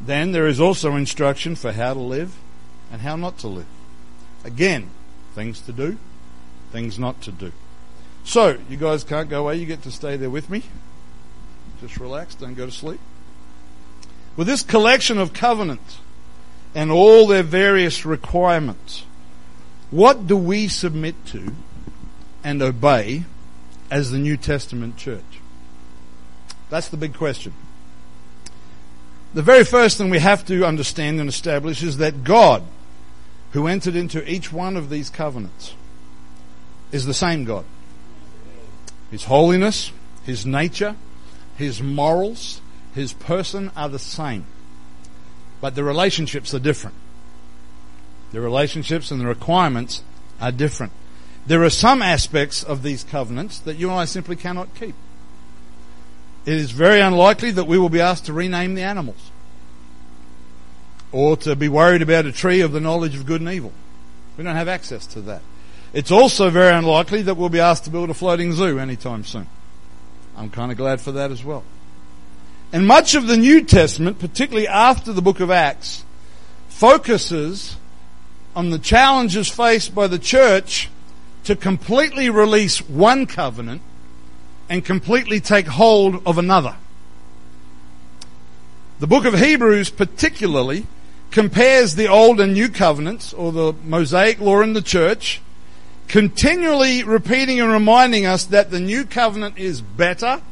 Then 0.00 0.32
there 0.32 0.46
is 0.46 0.60
also 0.60 0.96
instruction 0.96 1.54
for 1.56 1.72
how 1.72 1.94
to 1.94 2.00
live 2.00 2.36
and 2.92 3.00
how 3.00 3.16
not 3.16 3.38
to 3.38 3.48
live. 3.48 3.66
Again, 4.44 4.90
things 5.34 5.60
to 5.62 5.72
do, 5.72 5.98
things 6.72 6.98
not 6.98 7.20
to 7.22 7.32
do. 7.32 7.52
So, 8.24 8.58
you 8.68 8.76
guys 8.76 9.04
can't 9.04 9.30
go 9.30 9.42
away, 9.42 9.56
you 9.56 9.66
get 9.66 9.82
to 9.82 9.90
stay 9.90 10.16
there 10.16 10.30
with 10.30 10.50
me. 10.50 10.62
Just 11.80 11.98
relax, 11.98 12.34
don't 12.34 12.54
go 12.54 12.66
to 12.66 12.72
sleep. 12.72 13.00
With 14.36 14.46
this 14.46 14.62
collection 14.62 15.18
of 15.18 15.32
covenants 15.32 15.98
and 16.74 16.90
all 16.90 17.26
their 17.26 17.42
various 17.42 18.04
requirements, 18.04 19.04
what 19.90 20.26
do 20.26 20.36
we 20.36 20.68
submit 20.68 21.24
to 21.26 21.54
and 22.44 22.60
obey 22.60 23.24
as 23.90 24.10
the 24.10 24.18
New 24.18 24.36
Testament 24.36 24.96
church? 24.96 25.40
That's 26.70 26.88
the 26.88 26.96
big 26.96 27.14
question. 27.14 27.54
The 29.34 29.42
very 29.42 29.64
first 29.64 29.98
thing 29.98 30.10
we 30.10 30.18
have 30.18 30.44
to 30.46 30.64
understand 30.64 31.20
and 31.20 31.28
establish 31.28 31.82
is 31.82 31.98
that 31.98 32.24
God, 32.24 32.62
who 33.52 33.66
entered 33.66 33.94
into 33.94 34.28
each 34.30 34.52
one 34.52 34.76
of 34.76 34.90
these 34.90 35.10
covenants, 35.10 35.74
is 36.92 37.06
the 37.06 37.14
same 37.14 37.44
God. 37.44 37.64
His 39.10 39.24
holiness, 39.24 39.92
His 40.24 40.46
nature, 40.46 40.96
His 41.56 41.82
morals, 41.82 42.60
His 42.94 43.12
person 43.12 43.70
are 43.76 43.88
the 43.88 43.98
same. 43.98 44.46
But 45.60 45.74
the 45.74 45.84
relationships 45.84 46.54
are 46.54 46.58
different. 46.58 46.96
The 48.32 48.40
relationships 48.40 49.10
and 49.10 49.20
the 49.20 49.26
requirements 49.26 50.02
are 50.40 50.52
different. 50.52 50.92
There 51.48 51.64
are 51.64 51.70
some 51.70 52.02
aspects 52.02 52.62
of 52.62 52.82
these 52.82 53.04
covenants 53.04 53.58
that 53.60 53.78
you 53.78 53.88
and 53.88 53.98
I 53.98 54.04
simply 54.04 54.36
cannot 54.36 54.74
keep. 54.74 54.94
It 56.44 56.52
is 56.52 56.72
very 56.72 57.00
unlikely 57.00 57.52
that 57.52 57.64
we 57.64 57.78
will 57.78 57.88
be 57.88 58.02
asked 58.02 58.26
to 58.26 58.34
rename 58.34 58.74
the 58.74 58.82
animals 58.82 59.30
or 61.10 61.38
to 61.38 61.56
be 61.56 61.66
worried 61.66 62.02
about 62.02 62.26
a 62.26 62.32
tree 62.32 62.60
of 62.60 62.72
the 62.72 62.80
knowledge 62.80 63.14
of 63.14 63.24
good 63.24 63.40
and 63.40 63.48
evil. 63.48 63.72
We 64.36 64.44
don't 64.44 64.56
have 64.56 64.68
access 64.68 65.06
to 65.06 65.22
that. 65.22 65.40
It's 65.94 66.10
also 66.10 66.50
very 66.50 66.76
unlikely 66.76 67.22
that 67.22 67.38
we'll 67.38 67.48
be 67.48 67.60
asked 67.60 67.84
to 67.84 67.90
build 67.90 68.10
a 68.10 68.14
floating 68.14 68.52
zoo 68.52 68.78
anytime 68.78 69.24
soon. 69.24 69.46
I'm 70.36 70.50
kind 70.50 70.70
of 70.70 70.76
glad 70.76 71.00
for 71.00 71.12
that 71.12 71.30
as 71.30 71.42
well. 71.42 71.64
And 72.74 72.86
much 72.86 73.14
of 73.14 73.26
the 73.26 73.38
New 73.38 73.64
Testament, 73.64 74.18
particularly 74.18 74.68
after 74.68 75.14
the 75.14 75.22
book 75.22 75.40
of 75.40 75.50
Acts, 75.50 76.04
focuses 76.68 77.76
on 78.54 78.68
the 78.68 78.78
challenges 78.78 79.48
faced 79.48 79.94
by 79.94 80.08
the 80.08 80.18
church 80.18 80.90
to 81.48 81.56
completely 81.56 82.28
release 82.28 82.86
one 82.90 83.24
covenant 83.24 83.80
and 84.68 84.84
completely 84.84 85.40
take 85.40 85.66
hold 85.66 86.20
of 86.26 86.36
another. 86.36 86.76
The 88.98 89.06
book 89.06 89.24
of 89.24 89.32
Hebrews 89.32 89.88
particularly 89.88 90.86
compares 91.30 91.94
the 91.94 92.06
old 92.06 92.38
and 92.38 92.52
new 92.52 92.68
covenants 92.68 93.32
or 93.32 93.50
the 93.50 93.72
Mosaic 93.82 94.40
law 94.40 94.60
in 94.60 94.74
the 94.74 94.82
church, 94.82 95.40
continually 96.06 97.02
repeating 97.02 97.60
and 97.60 97.72
reminding 97.72 98.26
us 98.26 98.44
that 98.44 98.70
the 98.70 98.78
new 98.78 99.06
covenant 99.06 99.56
is 99.56 99.80
better 99.80 100.42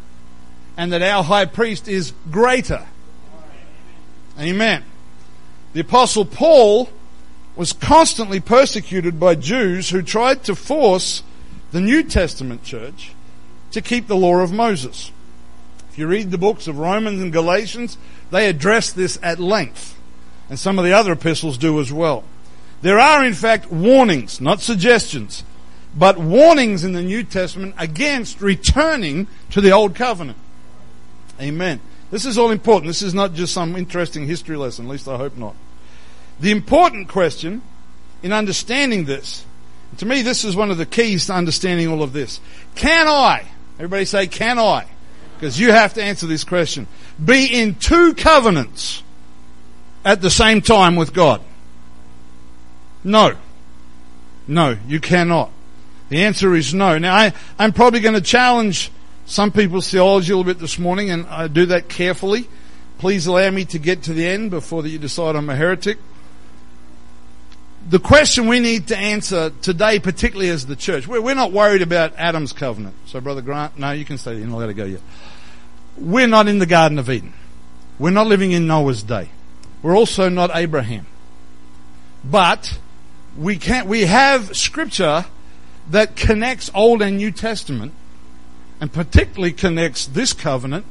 and 0.79 0.91
that 0.95 1.03
our 1.03 1.23
high 1.23 1.45
priest 1.45 1.89
is 1.89 2.15
greater. 2.31 2.87
Amen. 4.41 4.83
The 5.75 5.81
apostle 5.81 6.25
Paul 6.25 6.89
was 7.57 7.73
constantly 7.73 8.39
persecuted 8.39 9.19
by 9.19 9.35
Jews 9.35 9.91
who 9.91 10.03
tried 10.03 10.45
to 10.45 10.55
force 10.55 11.23
the 11.73 11.81
New 11.81 12.03
Testament 12.03 12.63
church 12.63 13.13
to 13.73 13.81
keep 13.81 14.07
the 14.07 14.17
law 14.17 14.37
of 14.37 14.53
Moses. 14.53 15.11
If 15.91 15.99
you 15.99 16.07
read 16.07 16.31
the 16.31 16.39
books 16.39 16.67
of 16.69 16.79
Romans 16.79 17.23
and 17.23 17.33
Galatians, 17.33 17.97
they 18.31 18.49
address 18.49 18.93
this 18.93 19.19
at 19.23 19.39
length. 19.39 19.99
And 20.49 20.59
some 20.59 20.79
of 20.79 20.85
the 20.85 20.93
other 20.93 21.13
epistles 21.13 21.59
do 21.59 21.81
as 21.81 21.93
well. 21.93 22.25
There 22.83 22.99
are 22.99 23.25
in 23.25 23.35
fact 23.35 23.73
warnings, 23.73 24.41
not 24.41 24.61
suggestions, 24.61 25.43
but 25.97 26.19
warnings 26.19 26.85
in 26.85 26.93
the 26.93 27.03
New 27.03 27.25
Testament 27.25 27.75
against 27.79 28.43
returning 28.43 29.27
to 29.51 29.63
the 29.63 29.73
Old 29.73 29.95
Covenant. 29.95 30.39
Amen. 31.41 31.81
This 32.11 32.27
is 32.27 32.39
all 32.39 32.51
important. 32.51 32.89
This 32.89 33.03
is 33.03 33.15
not 33.15 33.33
just 33.33 33.53
some 33.53 33.75
interesting 33.75 34.27
history 34.27 34.57
lesson, 34.57 34.87
at 34.87 34.91
least 34.91 35.09
I 35.09 35.17
hope 35.17 35.37
not. 35.37 35.57
The 36.41 36.51
important 36.51 37.09
question 37.09 37.63
in 38.23 38.33
understanding 38.33 39.05
this, 39.05 39.45
to 39.99 40.07
me 40.07 40.23
this 40.23 40.45
is 40.45 40.55
one 40.55 40.71
of 40.71 40.79
the 40.79 40.87
keys 40.87 41.27
to 41.27 41.35
understanding 41.35 41.89
all 41.89 42.03
of 42.03 42.13
this. 42.13 42.41
Can 42.75 43.09
I, 43.09 43.47
everybody 43.77 44.05
say 44.05 44.27
can 44.27 44.59
I, 44.59 44.87
because 45.35 45.59
you 45.59 45.73
have 45.73 45.95
to 45.95 46.03
answer 46.03 46.27
this 46.27 46.45
question, 46.45 46.87
be 47.23 47.47
in 47.47 47.75
two 47.75 48.15
covenants 48.15 49.03
at 50.05 50.21
the 50.21 50.31
same 50.31 50.61
time 50.61 50.97
with 50.97 51.15
God? 51.15 51.41
No. 53.03 53.37
No, 54.49 54.77
you 54.87 55.01
cannot. 55.01 55.51
The 56.09 56.25
answer 56.25 56.55
is 56.55 56.73
no. 56.73 56.99
Now 56.99 57.15
I, 57.15 57.33
I'm 57.59 57.73
probably 57.73 58.01
going 58.01 58.15
to 58.15 58.21
challenge 58.21 58.91
some 59.25 59.51
people's 59.51 59.91
theology 59.91 60.33
a 60.33 60.37
little 60.37 60.53
bit 60.53 60.61
this 60.61 60.79
morning, 60.79 61.11
and 61.11 61.27
I 61.27 61.49
do 61.49 61.67
that 61.67 61.89
carefully. 61.89 62.49
Please 62.99 63.27
allow 63.27 63.51
me 63.51 63.65
to 63.67 63.79
get 63.79 64.05
to 64.05 64.15
the 64.15 64.27
end 64.27 64.51
before 64.51 64.83
that 64.83 64.89
you 64.89 64.99
decide 64.99 65.35
I'm 65.35 65.51
a 65.51 65.57
heretic. 65.57 65.99
The 67.89 68.01
question 68.01 68.49
we 68.49 68.59
need 68.59 68.89
to 68.89 68.97
answer 68.97 69.51
today, 69.63 70.01
particularly 70.01 70.49
as 70.49 70.67
the 70.67 70.75
church, 70.75 71.07
we're, 71.07 71.21
we're 71.21 71.37
not 71.37 71.53
worried 71.53 71.83
about 71.83 72.15
Adam's 72.17 72.53
covenant. 72.53 72.97
So, 73.07 73.21
Brother 73.21 73.43
Grant, 73.43 73.79
no, 73.79 73.93
you 73.93 74.05
can 74.05 74.19
stay. 74.19 74.37
You're 74.37 74.49
not 74.49 74.57
allowed 74.57 74.67
to 74.67 74.75
go 74.75 74.85
yet. 74.87 75.01
We're 75.97 76.27
not 76.27 76.49
in 76.49 76.59
the 76.59 76.67
Garden 76.67 76.99
of 76.99 77.09
Eden. 77.09 77.33
We're 77.99 78.11
not 78.11 78.27
living 78.27 78.51
in 78.51 78.67
Noah's 78.67 79.05
day. 79.05 79.31
We're 79.83 79.97
also 79.97 80.29
not 80.29 80.51
Abraham. 80.53 81.07
But 82.25 82.79
we 83.37 83.57
can 83.57 83.87
we 83.87 84.03
have 84.03 84.57
scripture 84.57 85.27
that 85.89 86.17
connects 86.17 86.71
Old 86.75 87.03
and 87.03 87.17
New 87.17 87.31
Testament 87.31 87.93
and 88.81 88.93
particularly 88.93 89.53
connects 89.53 90.07
this 90.07 90.33
covenant 90.33 90.87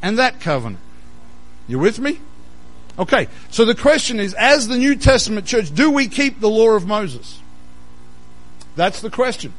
and 0.00 0.18
that 0.18 0.40
covenant. 0.40 0.80
You 1.68 1.78
with 1.78 1.98
me? 1.98 2.20
Okay, 2.98 3.26
so 3.50 3.64
the 3.64 3.74
question 3.74 4.20
is, 4.20 4.34
as 4.34 4.68
the 4.68 4.76
New 4.76 4.94
Testament 4.94 5.46
church, 5.46 5.74
do 5.74 5.90
we 5.90 6.06
keep 6.06 6.40
the 6.40 6.48
law 6.48 6.70
of 6.70 6.86
Moses? 6.86 7.40
That's 8.76 9.00
the 9.00 9.10
question. 9.10 9.52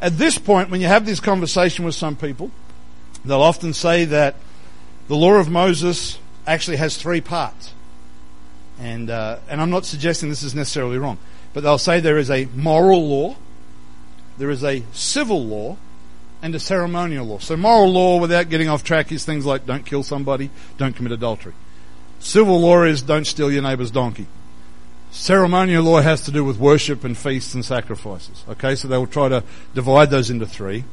At 0.00 0.18
this 0.18 0.38
point, 0.38 0.70
when 0.70 0.80
you 0.80 0.86
have 0.86 1.04
this 1.04 1.20
conversation 1.20 1.84
with 1.84 1.94
some 1.94 2.16
people, 2.16 2.50
they'll 3.24 3.42
often 3.42 3.74
say 3.74 4.06
that 4.06 4.36
the 5.08 5.16
law 5.16 5.34
of 5.34 5.50
Moses 5.50 6.18
actually 6.46 6.78
has 6.78 6.96
three 6.96 7.20
parts. 7.20 7.74
And, 8.80 9.10
uh, 9.10 9.38
and 9.48 9.60
I'm 9.60 9.70
not 9.70 9.84
suggesting 9.84 10.28
this 10.28 10.42
is 10.42 10.54
necessarily 10.54 10.98
wrong, 10.98 11.18
but 11.52 11.62
they'll 11.62 11.78
say 11.78 12.00
there 12.00 12.18
is 12.18 12.30
a 12.30 12.46
moral 12.54 13.06
law, 13.06 13.36
there 14.38 14.50
is 14.50 14.64
a 14.64 14.82
civil 14.92 15.44
law, 15.44 15.76
and 16.40 16.54
a 16.54 16.58
ceremonial 16.58 17.26
law. 17.26 17.38
So 17.38 17.56
moral 17.56 17.92
law, 17.92 18.18
without 18.18 18.48
getting 18.48 18.68
off 18.68 18.82
track, 18.82 19.12
is 19.12 19.24
things 19.24 19.46
like 19.46 19.66
don't 19.66 19.86
kill 19.86 20.02
somebody, 20.02 20.50
don't 20.78 20.96
commit 20.96 21.12
adultery. 21.12 21.52
Civil 22.22 22.60
law 22.60 22.84
is 22.84 23.02
don't 23.02 23.26
steal 23.26 23.50
your 23.50 23.62
neighbor's 23.62 23.90
donkey. 23.90 24.28
Ceremonial 25.10 25.82
law 25.82 26.00
has 26.00 26.22
to 26.22 26.30
do 26.30 26.44
with 26.44 26.56
worship 26.56 27.02
and 27.02 27.18
feasts 27.18 27.52
and 27.52 27.64
sacrifices. 27.64 28.44
Okay, 28.48 28.76
so 28.76 28.86
they 28.86 28.96
will 28.96 29.08
try 29.08 29.28
to 29.28 29.42
divide 29.74 30.10
those 30.10 30.30
into 30.30 30.46
three. 30.46 30.84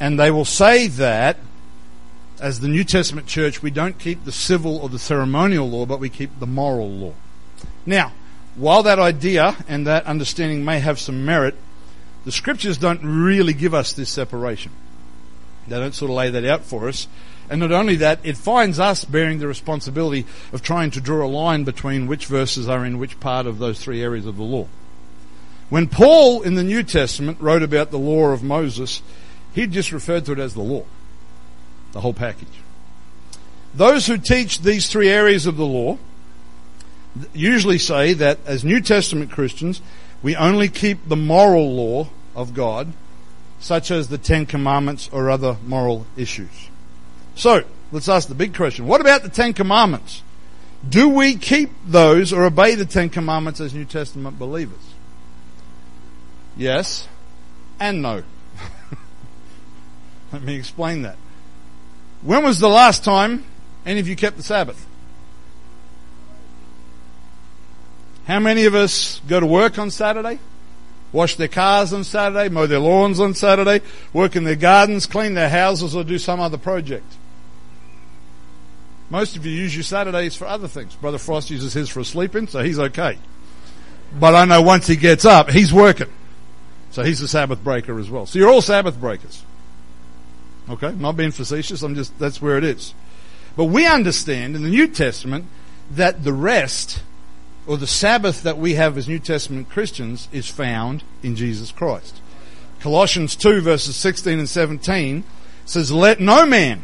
And 0.00 0.18
they 0.18 0.32
will 0.32 0.44
say 0.44 0.88
that, 0.88 1.38
as 2.40 2.58
the 2.58 2.66
New 2.66 2.82
Testament 2.82 3.28
church, 3.28 3.62
we 3.62 3.70
don't 3.70 4.00
keep 4.00 4.24
the 4.24 4.32
civil 4.32 4.78
or 4.78 4.88
the 4.88 4.98
ceremonial 4.98 5.70
law, 5.70 5.86
but 5.86 6.00
we 6.00 6.08
keep 6.08 6.40
the 6.40 6.46
moral 6.46 6.90
law. 6.90 7.14
Now, 7.86 8.12
while 8.56 8.82
that 8.82 8.98
idea 8.98 9.56
and 9.68 9.86
that 9.86 10.04
understanding 10.06 10.64
may 10.64 10.80
have 10.80 10.98
some 10.98 11.24
merit, 11.24 11.54
the 12.24 12.32
scriptures 12.32 12.78
don't 12.78 13.00
really 13.04 13.54
give 13.54 13.74
us 13.74 13.92
this 13.92 14.10
separation. 14.10 14.72
They 15.66 15.78
don't 15.78 15.94
sort 15.94 16.10
of 16.10 16.16
lay 16.16 16.30
that 16.30 16.44
out 16.44 16.64
for 16.64 16.88
us. 16.88 17.08
And 17.48 17.60
not 17.60 17.72
only 17.72 17.96
that, 17.96 18.20
it 18.22 18.36
finds 18.36 18.78
us 18.78 19.04
bearing 19.04 19.38
the 19.38 19.46
responsibility 19.46 20.26
of 20.52 20.62
trying 20.62 20.90
to 20.92 21.00
draw 21.00 21.24
a 21.24 21.28
line 21.28 21.64
between 21.64 22.06
which 22.06 22.26
verses 22.26 22.68
are 22.68 22.84
in 22.84 22.98
which 22.98 23.20
part 23.20 23.46
of 23.46 23.58
those 23.58 23.82
three 23.82 24.02
areas 24.02 24.26
of 24.26 24.36
the 24.36 24.42
law. 24.42 24.66
When 25.68 25.88
Paul 25.88 26.42
in 26.42 26.54
the 26.54 26.62
New 26.62 26.82
Testament 26.82 27.38
wrote 27.40 27.62
about 27.62 27.90
the 27.90 27.98
law 27.98 28.28
of 28.28 28.42
Moses, 28.42 29.02
he 29.52 29.66
just 29.66 29.92
referred 29.92 30.24
to 30.26 30.32
it 30.32 30.38
as 30.38 30.54
the 30.54 30.62
law, 30.62 30.84
the 31.92 32.00
whole 32.00 32.14
package. 32.14 32.48
Those 33.74 34.06
who 34.06 34.18
teach 34.18 34.60
these 34.60 34.88
three 34.88 35.08
areas 35.08 35.46
of 35.46 35.56
the 35.56 35.66
law 35.66 35.98
usually 37.32 37.78
say 37.78 38.12
that 38.14 38.38
as 38.46 38.64
New 38.64 38.80
Testament 38.80 39.30
Christians, 39.30 39.80
we 40.22 40.36
only 40.36 40.68
keep 40.68 41.08
the 41.08 41.16
moral 41.16 41.74
law 41.74 42.08
of 42.34 42.54
God, 42.54 42.92
such 43.58 43.90
as 43.90 44.08
the 44.08 44.18
Ten 44.18 44.46
Commandments 44.46 45.08
or 45.12 45.30
other 45.30 45.56
moral 45.66 46.06
issues. 46.16 46.68
So, 47.34 47.64
let's 47.92 48.08
ask 48.08 48.28
the 48.28 48.34
big 48.34 48.54
question. 48.54 48.86
What 48.86 49.00
about 49.00 49.22
the 49.22 49.28
Ten 49.28 49.52
Commandments? 49.52 50.22
Do 50.86 51.08
we 51.08 51.36
keep 51.36 51.70
those 51.86 52.32
or 52.32 52.44
obey 52.44 52.74
the 52.74 52.84
Ten 52.84 53.08
Commandments 53.08 53.60
as 53.60 53.72
New 53.74 53.86
Testament 53.86 54.38
believers? 54.38 54.94
Yes 56.56 57.08
and 57.80 58.02
no. 58.02 58.22
Let 60.32 60.42
me 60.42 60.54
explain 60.54 61.02
that. 61.02 61.16
When 62.22 62.44
was 62.44 62.58
the 62.58 62.68
last 62.68 63.04
time 63.04 63.44
any 63.84 64.00
of 64.00 64.08
you 64.08 64.16
kept 64.16 64.36
the 64.36 64.42
Sabbath? 64.42 64.86
How 68.26 68.40
many 68.40 68.64
of 68.64 68.74
us 68.74 69.20
go 69.28 69.38
to 69.38 69.46
work 69.46 69.78
on 69.78 69.90
Saturday? 69.90 70.38
Wash 71.14 71.36
their 71.36 71.46
cars 71.46 71.92
on 71.92 72.02
Saturday, 72.02 72.48
mow 72.48 72.66
their 72.66 72.80
lawns 72.80 73.20
on 73.20 73.34
Saturday, 73.34 73.80
work 74.12 74.34
in 74.34 74.42
their 74.42 74.56
gardens, 74.56 75.06
clean 75.06 75.34
their 75.34 75.48
houses, 75.48 75.94
or 75.94 76.02
do 76.02 76.18
some 76.18 76.40
other 76.40 76.58
project? 76.58 77.06
Most 79.10 79.36
of 79.36 79.46
you 79.46 79.52
use 79.52 79.76
your 79.76 79.84
Saturdays 79.84 80.34
for 80.34 80.46
other 80.46 80.66
things. 80.66 80.96
Brother 80.96 81.18
Frost 81.18 81.50
uses 81.50 81.72
his 81.72 81.88
for 81.88 82.02
sleeping, 82.02 82.48
so 82.48 82.64
he's 82.64 82.80
okay. 82.80 83.16
But 84.18 84.34
I 84.34 84.44
know 84.44 84.60
once 84.60 84.88
he 84.88 84.96
gets 84.96 85.24
up, 85.24 85.50
he's 85.50 85.72
working. 85.72 86.08
So 86.90 87.04
he's 87.04 87.20
a 87.20 87.28
Sabbath 87.28 87.62
breaker 87.62 88.00
as 88.00 88.10
well. 88.10 88.26
So 88.26 88.40
you're 88.40 88.50
all 88.50 88.60
Sabbath 88.60 88.98
breakers. 88.98 89.44
Okay? 90.68 90.90
Not 90.94 91.16
being 91.16 91.30
facetious, 91.30 91.82
I'm 91.82 91.94
just, 91.94 92.18
that's 92.18 92.42
where 92.42 92.58
it 92.58 92.64
is. 92.64 92.92
But 93.54 93.66
we 93.66 93.86
understand 93.86 94.56
in 94.56 94.64
the 94.64 94.68
New 94.68 94.88
Testament 94.88 95.46
that 95.92 96.24
the 96.24 96.32
rest, 96.32 97.04
or 97.66 97.76
the 97.76 97.86
Sabbath 97.86 98.42
that 98.42 98.58
we 98.58 98.74
have 98.74 98.98
as 98.98 99.08
New 99.08 99.18
Testament 99.18 99.68
Christians, 99.68 100.28
is 100.32 100.48
found 100.48 101.02
in 101.22 101.36
Jesus 101.36 101.72
Christ. 101.72 102.20
Colossians 102.80 103.34
2 103.36 103.62
verses 103.62 103.96
16 103.96 104.38
and 104.38 104.48
17 104.48 105.24
says, 105.64 105.90
Let 105.90 106.20
no 106.20 106.44
man 106.44 106.82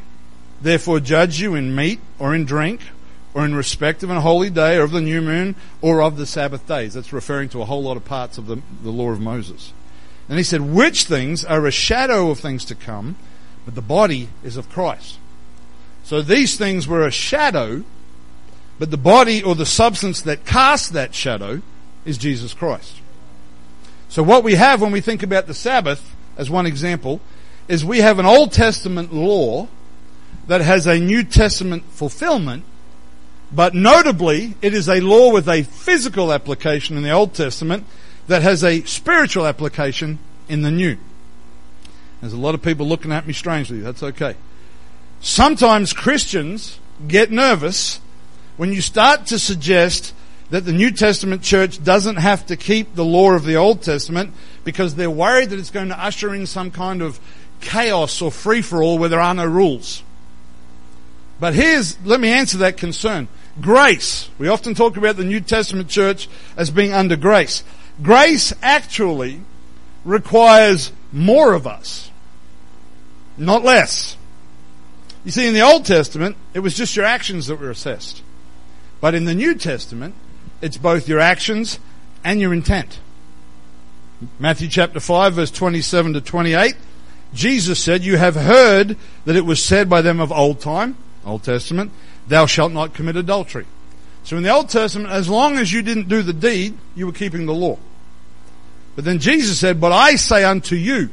therefore 0.60 1.00
judge 1.00 1.40
you 1.40 1.54
in 1.54 1.74
meat 1.74 2.00
or 2.18 2.34
in 2.34 2.44
drink 2.44 2.80
or 3.34 3.44
in 3.44 3.54
respect 3.54 4.02
of 4.02 4.10
a 4.10 4.20
holy 4.20 4.50
day 4.50 4.76
or 4.76 4.82
of 4.82 4.90
the 4.90 5.00
new 5.00 5.20
moon 5.20 5.54
or 5.80 6.02
of 6.02 6.16
the 6.16 6.26
Sabbath 6.26 6.66
days. 6.66 6.94
That's 6.94 7.12
referring 7.12 7.48
to 7.50 7.62
a 7.62 7.66
whole 7.66 7.82
lot 7.82 7.96
of 7.96 8.04
parts 8.04 8.38
of 8.38 8.46
the, 8.46 8.62
the 8.82 8.90
law 8.90 9.10
of 9.10 9.20
Moses. 9.20 9.72
And 10.28 10.38
he 10.38 10.44
said, 10.44 10.60
which 10.60 11.04
things 11.04 11.44
are 11.44 11.66
a 11.66 11.70
shadow 11.70 12.30
of 12.30 12.40
things 12.40 12.64
to 12.66 12.74
come, 12.74 13.16
but 13.64 13.74
the 13.74 13.82
body 13.82 14.28
is 14.42 14.56
of 14.56 14.70
Christ. 14.70 15.18
So 16.04 16.22
these 16.22 16.56
things 16.56 16.88
were 16.88 17.06
a 17.06 17.10
shadow, 17.10 17.84
but 18.80 18.90
the 18.90 18.96
body 18.96 19.42
or 19.42 19.54
the 19.54 19.66
substance 19.66 20.22
that 20.22 20.46
casts 20.46 20.88
that 20.88 21.14
shadow 21.14 21.60
is 22.06 22.16
Jesus 22.16 22.54
Christ. 22.54 22.96
So 24.08 24.22
what 24.22 24.42
we 24.42 24.54
have 24.54 24.80
when 24.80 24.90
we 24.90 25.02
think 25.02 25.22
about 25.22 25.46
the 25.46 25.52
Sabbath, 25.52 26.16
as 26.38 26.48
one 26.48 26.64
example, 26.64 27.20
is 27.68 27.84
we 27.84 27.98
have 27.98 28.18
an 28.18 28.24
Old 28.24 28.52
Testament 28.52 29.12
law 29.12 29.68
that 30.46 30.62
has 30.62 30.86
a 30.86 30.98
New 30.98 31.22
Testament 31.24 31.84
fulfillment, 31.90 32.64
but 33.52 33.74
notably, 33.74 34.54
it 34.62 34.72
is 34.72 34.88
a 34.88 35.00
law 35.00 35.30
with 35.30 35.46
a 35.46 35.62
physical 35.62 36.32
application 36.32 36.96
in 36.96 37.02
the 37.02 37.10
Old 37.10 37.34
Testament 37.34 37.84
that 38.28 38.40
has 38.40 38.64
a 38.64 38.82
spiritual 38.84 39.46
application 39.46 40.18
in 40.48 40.62
the 40.62 40.70
New. 40.70 40.96
There's 42.22 42.32
a 42.32 42.38
lot 42.38 42.54
of 42.54 42.62
people 42.62 42.86
looking 42.86 43.12
at 43.12 43.26
me 43.26 43.34
strangely. 43.34 43.80
That's 43.80 44.02
okay. 44.02 44.36
Sometimes 45.20 45.92
Christians 45.92 46.78
get 47.06 47.30
nervous 47.30 48.00
when 48.60 48.74
you 48.74 48.82
start 48.82 49.24
to 49.24 49.38
suggest 49.38 50.12
that 50.50 50.66
the 50.66 50.72
New 50.72 50.90
Testament 50.90 51.42
church 51.42 51.82
doesn't 51.82 52.16
have 52.16 52.44
to 52.44 52.58
keep 52.58 52.94
the 52.94 53.02
law 53.06 53.32
of 53.32 53.46
the 53.46 53.56
Old 53.56 53.80
Testament 53.80 54.34
because 54.64 54.94
they're 54.94 55.08
worried 55.08 55.48
that 55.48 55.58
it's 55.58 55.70
going 55.70 55.88
to 55.88 55.98
usher 55.98 56.34
in 56.34 56.44
some 56.44 56.70
kind 56.70 57.00
of 57.00 57.18
chaos 57.62 58.20
or 58.20 58.30
free 58.30 58.60
for 58.60 58.82
all 58.82 58.98
where 58.98 59.08
there 59.08 59.18
are 59.18 59.32
no 59.32 59.46
rules. 59.46 60.02
But 61.40 61.54
here's, 61.54 61.98
let 62.04 62.20
me 62.20 62.28
answer 62.28 62.58
that 62.58 62.76
concern. 62.76 63.28
Grace. 63.62 64.28
We 64.38 64.48
often 64.48 64.74
talk 64.74 64.98
about 64.98 65.16
the 65.16 65.24
New 65.24 65.40
Testament 65.40 65.88
church 65.88 66.28
as 66.54 66.70
being 66.70 66.92
under 66.92 67.16
grace. 67.16 67.64
Grace 68.02 68.52
actually 68.60 69.40
requires 70.04 70.92
more 71.12 71.54
of 71.54 71.66
us, 71.66 72.10
not 73.38 73.64
less. 73.64 74.18
You 75.24 75.30
see, 75.30 75.48
in 75.48 75.54
the 75.54 75.62
Old 75.62 75.86
Testament, 75.86 76.36
it 76.52 76.60
was 76.60 76.74
just 76.74 76.94
your 76.94 77.06
actions 77.06 77.46
that 77.46 77.58
were 77.58 77.70
assessed. 77.70 78.22
But 79.00 79.14
in 79.14 79.24
the 79.24 79.34
New 79.34 79.54
Testament, 79.54 80.14
it's 80.60 80.76
both 80.76 81.08
your 81.08 81.20
actions 81.20 81.78
and 82.22 82.40
your 82.40 82.52
intent. 82.52 83.00
Matthew 84.38 84.68
chapter 84.68 85.00
5 85.00 85.34
verse 85.34 85.50
27 85.50 86.12
to 86.14 86.20
28, 86.20 86.76
Jesus 87.32 87.82
said, 87.82 88.04
You 88.04 88.16
have 88.18 88.34
heard 88.34 88.96
that 89.24 89.36
it 89.36 89.46
was 89.46 89.62
said 89.62 89.88
by 89.88 90.02
them 90.02 90.20
of 90.20 90.30
old 90.30 90.60
time, 90.60 90.96
Old 91.24 91.42
Testament, 91.42 91.92
thou 92.26 92.46
shalt 92.46 92.72
not 92.72 92.94
commit 92.94 93.16
adultery. 93.16 93.66
So 94.24 94.36
in 94.36 94.42
the 94.42 94.50
Old 94.50 94.68
Testament, 94.68 95.10
as 95.10 95.28
long 95.28 95.56
as 95.56 95.72
you 95.72 95.82
didn't 95.82 96.08
do 96.08 96.22
the 96.22 96.32
deed, 96.32 96.76
you 96.94 97.06
were 97.06 97.12
keeping 97.12 97.46
the 97.46 97.54
law. 97.54 97.78
But 98.96 99.04
then 99.04 99.18
Jesus 99.18 99.58
said, 99.58 99.80
But 99.80 99.92
I 99.92 100.16
say 100.16 100.44
unto 100.44 100.76
you, 100.76 101.10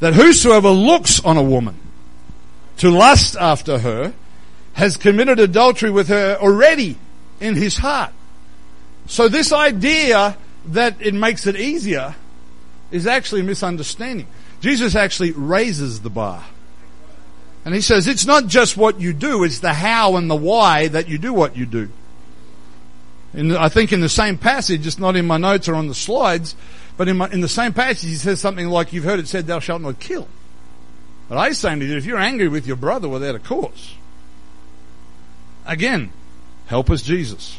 that 0.00 0.14
whosoever 0.14 0.70
looks 0.70 1.22
on 1.24 1.36
a 1.36 1.42
woman 1.42 1.78
to 2.78 2.90
lust 2.90 3.36
after 3.36 3.78
her 3.78 4.14
has 4.80 4.96
committed 4.96 5.38
adultery 5.38 5.90
with 5.90 6.08
her 6.08 6.38
already 6.40 6.96
in 7.38 7.54
his 7.54 7.76
heart. 7.76 8.12
So 9.06 9.28
this 9.28 9.52
idea 9.52 10.38
that 10.66 10.96
it 11.00 11.12
makes 11.12 11.46
it 11.46 11.54
easier 11.54 12.16
is 12.90 13.06
actually 13.06 13.42
a 13.42 13.44
misunderstanding. 13.44 14.26
Jesus 14.62 14.94
actually 14.94 15.32
raises 15.32 16.00
the 16.00 16.08
bar. 16.08 16.44
And 17.66 17.74
he 17.74 17.82
says 17.82 18.08
it's 18.08 18.24
not 18.24 18.46
just 18.46 18.78
what 18.78 18.98
you 18.98 19.12
do, 19.12 19.44
it's 19.44 19.60
the 19.60 19.74
how 19.74 20.16
and 20.16 20.30
the 20.30 20.34
why 20.34 20.88
that 20.88 21.08
you 21.08 21.18
do 21.18 21.34
what 21.34 21.58
you 21.58 21.66
do. 21.66 21.90
And 23.34 23.54
I 23.54 23.68
think 23.68 23.92
in 23.92 24.00
the 24.00 24.08
same 24.08 24.38
passage, 24.38 24.86
it's 24.86 24.98
not 24.98 25.14
in 25.14 25.26
my 25.26 25.36
notes 25.36 25.68
or 25.68 25.74
on 25.74 25.88
the 25.88 25.94
slides, 25.94 26.56
but 26.96 27.06
in, 27.06 27.18
my, 27.18 27.28
in 27.28 27.42
the 27.42 27.48
same 27.48 27.74
passage 27.74 28.08
he 28.08 28.16
says 28.16 28.40
something 28.40 28.68
like, 28.68 28.94
you've 28.94 29.04
heard 29.04 29.20
it 29.20 29.28
said, 29.28 29.46
thou 29.46 29.60
shalt 29.60 29.82
not 29.82 30.00
kill. 30.00 30.26
But 31.28 31.36
I 31.36 31.52
say 31.52 31.78
to 31.78 31.84
you, 31.84 31.98
if 31.98 32.06
you're 32.06 32.18
angry 32.18 32.48
with 32.48 32.66
your 32.66 32.76
brother 32.76 33.10
without 33.10 33.34
a 33.34 33.38
cause, 33.38 33.94
again, 35.70 36.12
help 36.66 36.90
us 36.90 37.00
Jesus. 37.00 37.58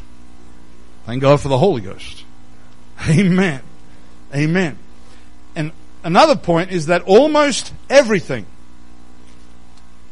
Thank 1.06 1.22
God 1.22 1.40
for 1.40 1.48
the 1.48 1.58
Holy 1.58 1.80
Ghost. 1.80 2.24
Amen. 3.08 3.62
Amen. 4.32 4.78
And 5.56 5.72
another 6.04 6.36
point 6.36 6.70
is 6.70 6.86
that 6.86 7.02
almost 7.02 7.72
everything 7.90 8.46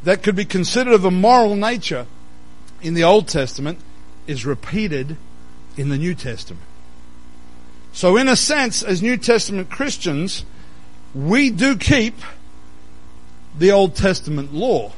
that 0.03 0.23
could 0.23 0.35
be 0.35 0.45
considered 0.45 0.95
of 0.95 1.05
a 1.05 1.11
moral 1.11 1.55
nature 1.55 2.07
in 2.83 2.95
the 2.95 3.05
Old 3.05 3.29
Testament 3.29 3.79
is 4.27 4.45
repeated 4.45 5.17
in 5.77 5.91
the 5.91 5.99
New 5.99 6.15
Testament. 6.15 6.65
So 7.93 8.17
in 8.17 8.29
a 8.29 8.37
sense, 8.37 8.83
as 8.83 9.03
New 9.03 9.17
Testament 9.17 9.71
Christians, 9.71 10.45
we 11.15 11.51
do 11.51 11.77
keep 11.77 12.15
the 13.57 13.73
Old 13.73 13.95
Testament 13.95 14.55
law. 14.55 14.93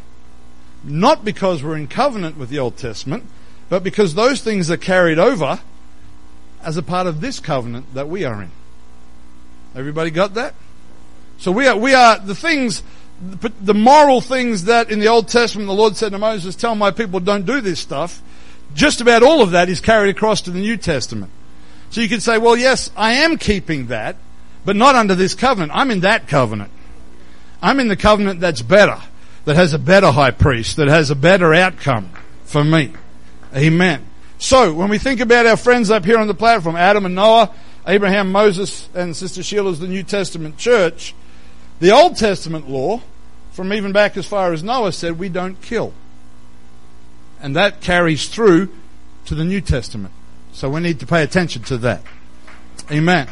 Not 0.85 1.25
because 1.25 1.63
we're 1.63 1.77
in 1.77 1.89
covenant 1.89 2.37
with 2.37 2.49
the 2.49 2.59
Old 2.59 2.77
Testament, 2.77 3.25
but 3.69 3.83
because 3.83 4.15
those 4.15 4.41
things 4.41 4.71
are 4.71 4.77
carried 4.77 5.19
over 5.19 5.61
as 6.63 6.77
a 6.77 6.83
part 6.83 7.07
of 7.07 7.21
this 7.21 7.41
covenant 7.41 7.95
that 7.95 8.09
we 8.09 8.25
are 8.25 8.43
in. 8.43 8.51
Everybody 9.75 10.11
got 10.11 10.35
that? 10.35 10.55
So 11.39 11.51
we 11.51 11.67
are, 11.67 11.77
we 11.77 11.95
are 11.95 12.19
the 12.19 12.35
things, 12.35 12.83
the 13.21 13.75
moral 13.75 14.21
things 14.21 14.65
that 14.65 14.91
in 14.91 15.01
the 15.01 15.09
Old 15.09 15.29
Testament 15.29 15.69
the 15.69 15.75
Lord 15.75 15.97
said 15.97 16.13
to 16.13 16.19
Moses, 16.19 16.55
tell 16.55 16.75
my 16.75 16.91
people 16.91 17.21
don't 17.21 17.47
do 17.47 17.61
this 17.61 17.81
stuff. 17.81 18.23
Just 18.75 19.01
about 19.01 19.23
all 19.23 19.43
of 19.43 19.51
that 19.51 19.69
is 19.69 19.81
carried 19.81 20.15
across 20.15 20.43
to 20.43 20.51
the 20.51 20.61
New 20.61 20.77
Testament. 20.77 21.31
So 21.91 22.01
you 22.01 22.09
could 22.09 22.23
say, 22.23 22.39
well, 22.39 22.57
yes, 22.57 22.91
I 22.97 23.13
am 23.15 23.39
keeping 23.39 23.89
that, 23.89 24.17
but 24.65 24.77
not 24.77 24.95
under 24.95 25.15
this 25.15 25.35
covenant. 25.35 25.73
I'm 25.75 25.91
in 25.91 26.01
that 26.01 26.29
covenant. 26.29 26.71
I'm 27.63 27.81
in 27.81 27.89
the 27.89 27.97
covenant 27.97 28.41
that's 28.41 28.63
better, 28.63 29.01
that 29.45 29.57
has 29.57 29.75
a 29.75 29.79
better 29.79 30.11
high 30.11 30.31
priest, 30.31 30.77
that 30.77 30.89
has 30.89 31.11
a 31.11 31.17
better 31.17 31.53
outcome 31.55 32.11
for 32.45 32.65
me. 32.65 32.93
Amen. 33.55 34.07
So, 34.39 34.75
when 34.75 34.89
we 34.89 34.99
think 34.99 35.21
about 35.21 35.47
our 35.47 35.57
friends 35.57 35.91
up 35.91 36.05
here 36.05 36.19
on 36.19 36.27
the 36.27 36.35
platform, 36.35 36.77
Adam 36.77 37.07
and 37.07 37.15
Noah, 37.15 37.51
Abraham, 37.87 38.33
Moses, 38.33 38.89
and 38.95 39.17
Sister 39.17 39.43
Sheila's 39.43 39.81
the 39.81 39.89
New 39.89 40.03
Testament 40.03 40.57
church, 40.57 41.15
the 41.81 41.91
Old 41.91 42.17
Testament 42.17 42.69
law, 42.69 43.03
from 43.53 43.73
even 43.73 43.93
back 43.93 44.17
as 44.17 44.27
far 44.27 44.53
as 44.53 44.63
Noah 44.63 44.93
said, 44.93 45.19
we 45.19 45.29
don't 45.29 45.61
kill. 45.61 45.93
And 47.41 47.55
that 47.57 47.81
carries 47.81 48.29
through 48.29 48.73
to 49.27 49.35
the 49.35 49.45
New 49.45 49.61
Testament. 49.61 50.13
So 50.53 50.71
we 50.71 50.81
need 50.81 51.01
to 51.01 51.07
pay 51.07 51.23
attention 51.23 51.63
to 51.65 51.77
that. 51.79 52.03
Amen. 52.91 53.29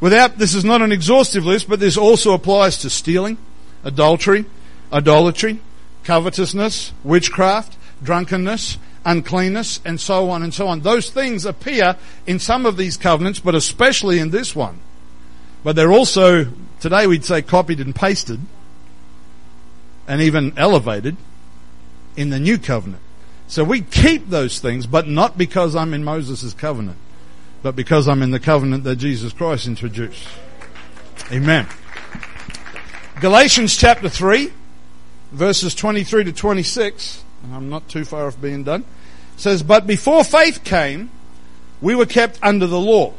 Without, 0.00 0.38
this 0.38 0.54
is 0.54 0.64
not 0.64 0.82
an 0.82 0.92
exhaustive 0.92 1.44
list, 1.44 1.68
but 1.68 1.78
this 1.78 1.96
also 1.96 2.32
applies 2.32 2.78
to 2.78 2.90
stealing, 2.90 3.38
adultery, 3.84 4.44
idolatry, 4.92 5.60
covetousness, 6.04 6.92
witchcraft, 7.02 7.76
drunkenness, 8.02 8.78
uncleanness, 9.04 9.80
and 9.84 10.00
so 10.00 10.30
on 10.30 10.42
and 10.42 10.52
so 10.52 10.68
on. 10.68 10.80
Those 10.80 11.10
things 11.10 11.44
appear 11.44 11.96
in 12.26 12.38
some 12.38 12.66
of 12.66 12.76
these 12.76 12.96
covenants, 12.96 13.40
but 13.40 13.54
especially 13.54 14.18
in 14.18 14.30
this 14.30 14.54
one. 14.54 14.80
But 15.64 15.76
they're 15.76 15.92
also, 15.92 16.46
today 16.80 17.06
we'd 17.06 17.24
say 17.24 17.42
copied 17.42 17.80
and 17.80 17.94
pasted, 17.94 18.40
and 20.06 20.20
even 20.20 20.52
elevated 20.56 21.16
in 22.16 22.30
the 22.30 22.40
new 22.40 22.58
covenant. 22.58 23.02
So 23.46 23.64
we 23.64 23.82
keep 23.82 24.28
those 24.28 24.58
things, 24.58 24.86
but 24.86 25.06
not 25.06 25.38
because 25.38 25.76
I'm 25.76 25.94
in 25.94 26.04
Moses' 26.04 26.54
covenant, 26.54 26.98
but 27.62 27.76
because 27.76 28.08
I'm 28.08 28.22
in 28.22 28.30
the 28.30 28.40
covenant 28.40 28.84
that 28.84 28.96
Jesus 28.96 29.32
Christ 29.32 29.66
introduced. 29.66 30.26
Amen. 31.30 31.66
Galatians 33.20 33.76
chapter 33.76 34.08
3, 34.08 34.52
verses 35.32 35.74
23 35.74 36.24
to 36.24 36.32
26, 36.32 37.24
and 37.42 37.54
I'm 37.54 37.70
not 37.70 37.88
too 37.88 38.04
far 38.04 38.26
off 38.26 38.40
being 38.40 38.64
done, 38.64 38.84
says, 39.36 39.62
But 39.62 39.86
before 39.86 40.24
faith 40.24 40.62
came, 40.62 41.10
we 41.80 41.94
were 41.94 42.06
kept 42.06 42.38
under 42.42 42.66
the 42.66 42.78
law, 42.78 43.14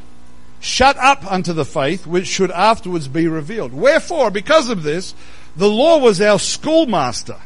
shut 0.60 0.96
up 0.98 1.30
unto 1.30 1.52
the 1.54 1.66
faith 1.66 2.08
which 2.08 2.28
should 2.28 2.52
afterwards 2.52 3.08
be 3.08 3.28
revealed. 3.28 3.74
Wherefore, 3.74 4.32
because 4.32 4.70
of 4.70 4.84
this, 4.84 5.14
the 5.56 5.70
law 5.70 5.98
was 5.98 6.22
our 6.22 6.40
schoolmaster 6.40 7.40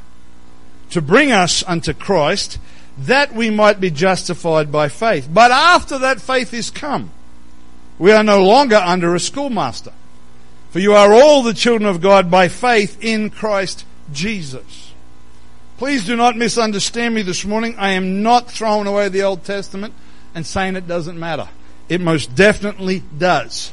to 0.91 1.01
bring 1.01 1.31
us 1.31 1.63
unto 1.65 1.93
Christ, 1.93 2.59
that 2.97 3.33
we 3.33 3.49
might 3.49 3.79
be 3.79 3.89
justified 3.89 4.71
by 4.71 4.89
faith. 4.89 5.29
But 5.31 5.51
after 5.51 5.97
that 5.99 6.21
faith 6.21 6.53
is 6.53 6.69
come, 6.69 7.11
we 7.99 8.11
are 8.11 8.23
no 8.23 8.43
longer 8.43 8.75
under 8.75 9.15
a 9.15 9.19
schoolmaster. 9.19 9.93
For 10.69 10.79
you 10.79 10.93
are 10.93 11.13
all 11.13 11.41
the 11.41 11.53
children 11.53 11.89
of 11.89 12.01
God 12.01 12.29
by 12.29 12.49
faith 12.49 13.03
in 13.03 13.29
Christ 13.29 13.85
Jesus. 14.11 14.93
Please 15.77 16.05
do 16.05 16.15
not 16.15 16.35
misunderstand 16.35 17.13
me 17.13 17.21
this 17.21 17.45
morning. 17.45 17.75
I 17.77 17.91
am 17.91 18.23
not 18.23 18.49
throwing 18.49 18.87
away 18.87 19.09
the 19.09 19.23
Old 19.23 19.43
Testament 19.43 19.93
and 20.33 20.45
saying 20.45 20.75
it 20.75 20.87
doesn't 20.87 21.19
matter. 21.19 21.47
It 21.87 22.01
most 22.01 22.35
definitely 22.35 23.03
does. 23.17 23.71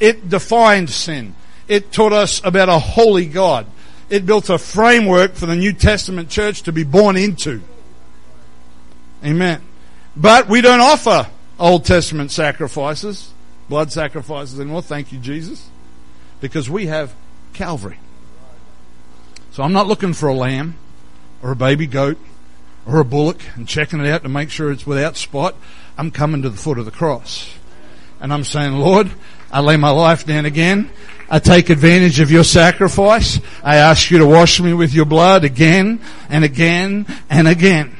It 0.00 0.28
defined 0.28 0.90
sin. 0.90 1.34
It 1.68 1.92
taught 1.92 2.12
us 2.12 2.40
about 2.44 2.68
a 2.68 2.78
holy 2.78 3.26
God. 3.26 3.66
It 4.10 4.26
built 4.26 4.50
a 4.50 4.58
framework 4.58 5.34
for 5.34 5.46
the 5.46 5.56
New 5.56 5.72
Testament 5.72 6.30
church 6.30 6.62
to 6.62 6.72
be 6.72 6.84
born 6.84 7.16
into. 7.16 7.60
Amen. 9.24 9.62
But 10.16 10.48
we 10.48 10.60
don't 10.60 10.80
offer 10.80 11.28
Old 11.58 11.84
Testament 11.84 12.30
sacrifices, 12.30 13.32
blood 13.68 13.92
sacrifices 13.92 14.60
anymore. 14.60 14.82
Thank 14.82 15.12
you, 15.12 15.18
Jesus. 15.18 15.68
Because 16.40 16.68
we 16.68 16.86
have 16.86 17.14
Calvary. 17.52 17.98
So 19.56 19.62
I'm 19.62 19.72
not 19.72 19.86
looking 19.86 20.12
for 20.12 20.28
a 20.28 20.34
lamb 20.34 20.76
or 21.42 21.50
a 21.50 21.56
baby 21.56 21.86
goat 21.86 22.18
or 22.86 23.00
a 23.00 23.06
bullock 23.06 23.40
and 23.54 23.66
checking 23.66 24.00
it 24.00 24.06
out 24.06 24.22
to 24.24 24.28
make 24.28 24.50
sure 24.50 24.70
it's 24.70 24.86
without 24.86 25.16
spot. 25.16 25.54
I'm 25.96 26.10
coming 26.10 26.42
to 26.42 26.50
the 26.50 26.58
foot 26.58 26.78
of 26.78 26.84
the 26.84 26.90
cross. 26.90 27.54
And 28.20 28.34
I'm 28.34 28.44
saying, 28.44 28.74
Lord, 28.74 29.10
I 29.50 29.60
lay 29.60 29.78
my 29.78 29.88
life 29.88 30.26
down 30.26 30.44
again. 30.44 30.90
I 31.30 31.38
take 31.38 31.70
advantage 31.70 32.20
of 32.20 32.30
your 32.30 32.44
sacrifice. 32.44 33.40
I 33.64 33.76
ask 33.76 34.10
you 34.10 34.18
to 34.18 34.26
wash 34.26 34.60
me 34.60 34.74
with 34.74 34.92
your 34.92 35.06
blood 35.06 35.42
again 35.42 36.02
and 36.28 36.44
again 36.44 37.06
and 37.30 37.48
again. 37.48 37.96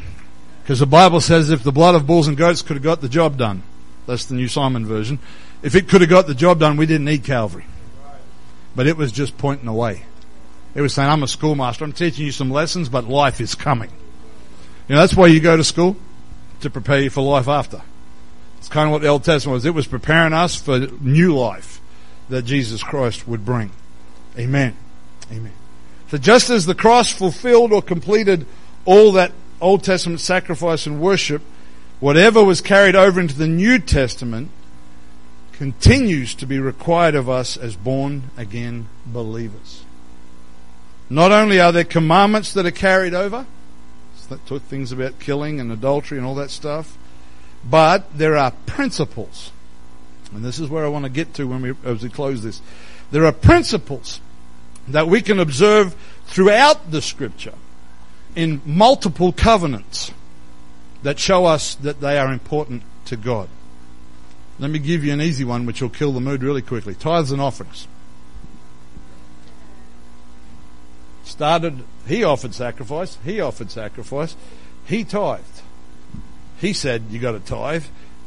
Because 0.62 0.80
the 0.80 0.86
Bible 0.86 1.22
says 1.22 1.48
if 1.48 1.62
the 1.62 1.72
blood 1.72 1.94
of 1.94 2.06
bulls 2.06 2.28
and 2.28 2.36
goats 2.36 2.60
could 2.60 2.76
have 2.76 2.84
got 2.84 3.00
the 3.00 3.08
job 3.08 3.38
done, 3.38 3.62
that's 4.06 4.26
the 4.26 4.34
New 4.34 4.48
Simon 4.48 4.84
version. 4.84 5.18
If 5.62 5.74
it 5.74 5.88
could 5.88 6.02
have 6.02 6.10
got 6.10 6.26
the 6.26 6.34
job 6.34 6.60
done, 6.60 6.76
we 6.76 6.84
didn't 6.84 7.06
need 7.06 7.24
Calvary. 7.24 7.64
But 8.74 8.86
it 8.86 8.98
was 8.98 9.10
just 9.10 9.38
pointing 9.38 9.68
away. 9.68 10.04
It 10.76 10.82
was 10.82 10.92
saying, 10.92 11.08
I'm 11.08 11.22
a 11.22 11.28
schoolmaster. 11.28 11.84
I'm 11.84 11.94
teaching 11.94 12.26
you 12.26 12.32
some 12.32 12.50
lessons, 12.50 12.90
but 12.90 13.08
life 13.08 13.40
is 13.40 13.54
coming. 13.54 13.90
You 14.88 14.94
know, 14.94 15.00
that's 15.00 15.16
why 15.16 15.28
you 15.28 15.40
go 15.40 15.56
to 15.56 15.64
school, 15.64 15.96
to 16.60 16.68
prepare 16.68 17.00
you 17.00 17.08
for 17.08 17.22
life 17.22 17.48
after. 17.48 17.80
It's 18.58 18.68
kind 18.68 18.86
of 18.86 18.92
what 18.92 19.00
the 19.00 19.08
Old 19.08 19.24
Testament 19.24 19.54
was. 19.54 19.64
It 19.64 19.72
was 19.72 19.86
preparing 19.86 20.34
us 20.34 20.54
for 20.54 20.78
new 20.78 21.34
life 21.34 21.80
that 22.28 22.42
Jesus 22.42 22.82
Christ 22.82 23.26
would 23.26 23.42
bring. 23.42 23.70
Amen. 24.38 24.76
Amen. 25.32 25.54
So 26.10 26.18
just 26.18 26.50
as 26.50 26.66
the 26.66 26.74
cross 26.74 27.10
fulfilled 27.10 27.72
or 27.72 27.80
completed 27.80 28.44
all 28.84 29.12
that 29.12 29.32
Old 29.62 29.82
Testament 29.82 30.20
sacrifice 30.20 30.86
and 30.86 31.00
worship, 31.00 31.40
whatever 32.00 32.44
was 32.44 32.60
carried 32.60 32.94
over 32.94 33.18
into 33.18 33.34
the 33.34 33.48
New 33.48 33.78
Testament 33.78 34.50
continues 35.52 36.34
to 36.34 36.44
be 36.44 36.58
required 36.58 37.14
of 37.14 37.30
us 37.30 37.56
as 37.56 37.76
born 37.76 38.24
again 38.36 38.88
believers. 39.06 39.85
Not 41.08 41.32
only 41.32 41.60
are 41.60 41.72
there 41.72 41.84
commandments 41.84 42.52
that 42.54 42.66
are 42.66 42.70
carried 42.70 43.14
over, 43.14 43.46
things 44.16 44.90
about 44.90 45.20
killing 45.20 45.60
and 45.60 45.70
adultery 45.70 46.18
and 46.18 46.26
all 46.26 46.34
that 46.34 46.50
stuff, 46.50 46.98
but 47.64 48.06
there 48.16 48.36
are 48.36 48.50
principles 48.66 49.52
and 50.34 50.44
this 50.44 50.58
is 50.58 50.68
where 50.68 50.84
I 50.84 50.88
want 50.88 51.04
to 51.04 51.10
get 51.10 51.34
to 51.34 51.46
when 51.46 51.62
we, 51.62 51.74
as 51.84 52.02
we 52.02 52.10
close 52.10 52.42
this. 52.42 52.60
There 53.10 53.24
are 53.24 53.32
principles 53.32 54.20
that 54.88 55.08
we 55.08 55.22
can 55.22 55.38
observe 55.38 55.94
throughout 56.26 56.90
the 56.90 57.02
scripture 57.02 57.54
in 58.34 58.60
multiple 58.64 59.32
covenants 59.32 60.12
that 61.02 61.18
show 61.18 61.44
us 61.44 61.74
that 61.76 62.00
they 62.00 62.18
are 62.18 62.32
important 62.32 62.82
to 63.06 63.16
God. 63.16 63.48
Let 64.58 64.70
me 64.70 64.78
give 64.78 65.04
you 65.04 65.12
an 65.12 65.20
easy 65.20 65.44
one 65.44 65.66
which 65.66 65.80
will 65.80 65.90
kill 65.90 66.12
the 66.12 66.20
mood 66.20 66.42
really 66.42 66.62
quickly. 66.62 66.94
Tithes 66.94 67.30
and 67.30 67.40
offerings. 67.40 67.86
Started, 71.26 71.82
he 72.06 72.22
offered 72.22 72.54
sacrifice, 72.54 73.18
he 73.24 73.40
offered 73.40 73.70
sacrifice, 73.70 74.36
he 74.86 75.04
tithed. 75.04 75.62
He 76.58 76.72
said, 76.72 77.02
you 77.10 77.18
got 77.18 77.32
to 77.32 77.40
tithe. 77.40 77.84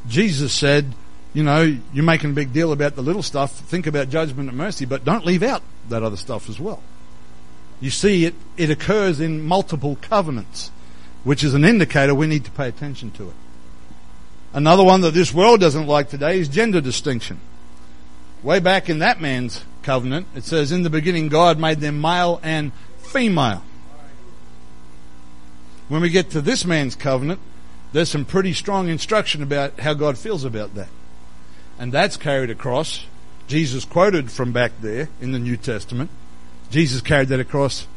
Jesus 0.08 0.54
said, 0.54 0.94
you 1.34 1.42
know, 1.42 1.78
you're 1.94 2.04
making 2.04 2.32
a 2.32 2.34
big 2.34 2.52
deal 2.52 2.74
about 2.74 2.96
the 2.96 3.02
little 3.02 3.24
stuff. 3.24 3.52
Think 3.52 3.88
about 3.88 4.10
judgment 4.10 4.50
and 4.50 4.58
mercy, 4.58 4.86
but 4.86 5.06
don't 5.06 5.26
leave 5.26 5.42
out 5.42 5.64
that 5.88 6.04
other 6.04 6.18
stuff 6.18 6.50
as 6.50 6.60
well. 6.60 6.84
You 7.80 7.90
see, 7.90 8.26
it, 8.26 8.36
it 8.58 8.70
occurs 8.70 9.22
in 9.22 9.42
multiple 9.42 9.98
covenants, 10.02 10.70
which 11.24 11.42
is 11.42 11.54
an 11.54 11.64
indicator 11.64 12.14
we 12.14 12.28
need 12.28 12.44
to 12.46 12.52
pay 12.52 12.68
attention 12.68 13.12
to 13.12 13.30
it. 13.30 13.36
Another 14.52 14.84
one 14.84 15.00
that 15.02 15.14
this 15.14 15.34
world 15.34 15.62
doesn't 15.62 15.88
like 15.88 16.10
today 16.10 16.38
is 16.38 16.50
gender 16.50 16.82
distinction. 16.82 17.40
Way 18.44 18.60
back 18.60 18.90
in 18.90 19.00
that 19.00 19.22
man's 19.22 19.64
covenant, 19.84 20.28
it 20.36 20.44
says, 20.44 20.72
In 20.72 20.84
the 20.84 20.90
beginning, 20.90 21.30
God 21.30 21.60
made 21.60 21.80
them 21.80 22.02
male 22.02 22.42
and 22.44 22.74
female. 23.10 23.64
When 25.88 26.02
we 26.02 26.10
get 26.10 26.30
to 26.32 26.42
this 26.42 26.66
man's 26.66 26.96
covenant, 26.96 27.40
there's 27.92 28.10
some 28.10 28.26
pretty 28.26 28.54
strong 28.54 28.90
instruction 28.90 29.42
about 29.42 29.80
how 29.80 29.94
God 29.94 30.18
feels 30.18 30.44
about 30.44 30.76
that 30.76 30.90
and 31.80 31.94
that's 31.94 32.18
carried 32.18 32.52
across. 32.52 33.06
Jesus 33.48 33.86
quoted 33.86 34.30
from 34.30 34.52
back 34.52 34.74
there 34.82 35.10
in 35.22 35.32
the 35.32 35.40
New 35.40 35.58
Testament. 35.58 36.12
Jesus 36.70 37.02
carried 37.02 37.30
that 37.30 37.40
across 37.40 37.88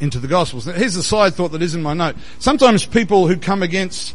into 0.00 0.18
the 0.18 0.28
Gospels. 0.28 0.66
Now, 0.66 0.74
here's 0.74 0.94
the 0.94 1.02
side 1.02 1.34
thought 1.34 1.52
that 1.52 1.62
is 1.62 1.74
in 1.74 1.82
my 1.82 1.94
note. 1.94 2.16
Sometimes 2.40 2.84
people 2.84 3.28
who 3.28 3.36
come 3.36 3.62
against 3.62 4.14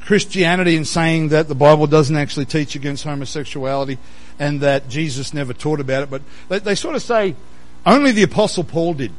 Christianity 0.00 0.76
and 0.76 0.86
saying 0.86 1.28
that 1.28 1.48
the 1.48 1.54
Bible 1.54 1.86
doesn't 1.86 2.16
actually 2.16 2.46
teach 2.46 2.74
against 2.74 3.04
homosexuality 3.04 3.98
and 4.38 4.60
that 4.60 4.88
Jesus 4.88 5.34
never 5.34 5.52
taught 5.52 5.80
about 5.80 6.04
it, 6.04 6.10
but 6.10 6.22
they, 6.48 6.60
they 6.60 6.74
sort 6.74 6.94
of 6.94 7.02
say 7.02 7.34
only 7.84 8.12
the 8.12 8.22
Apostle 8.22 8.64
Paul 8.64 8.94
did. 8.94 9.12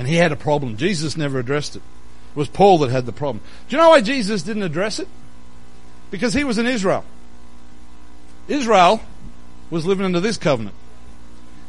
And 0.00 0.08
he 0.08 0.16
had 0.16 0.32
a 0.32 0.36
problem. 0.36 0.78
Jesus 0.78 1.14
never 1.14 1.38
addressed 1.38 1.76
it. 1.76 1.82
It 2.30 2.38
was 2.38 2.48
Paul 2.48 2.78
that 2.78 2.90
had 2.90 3.04
the 3.04 3.12
problem. 3.12 3.44
Do 3.68 3.76
you 3.76 3.82
know 3.82 3.90
why 3.90 4.00
Jesus 4.00 4.40
didn't 4.40 4.62
address 4.62 4.98
it? 4.98 5.06
Because 6.10 6.32
he 6.32 6.42
was 6.42 6.56
in 6.56 6.66
Israel. 6.66 7.04
Israel 8.48 9.02
was 9.68 9.84
living 9.84 10.06
under 10.06 10.18
this 10.18 10.38
covenant. 10.38 10.74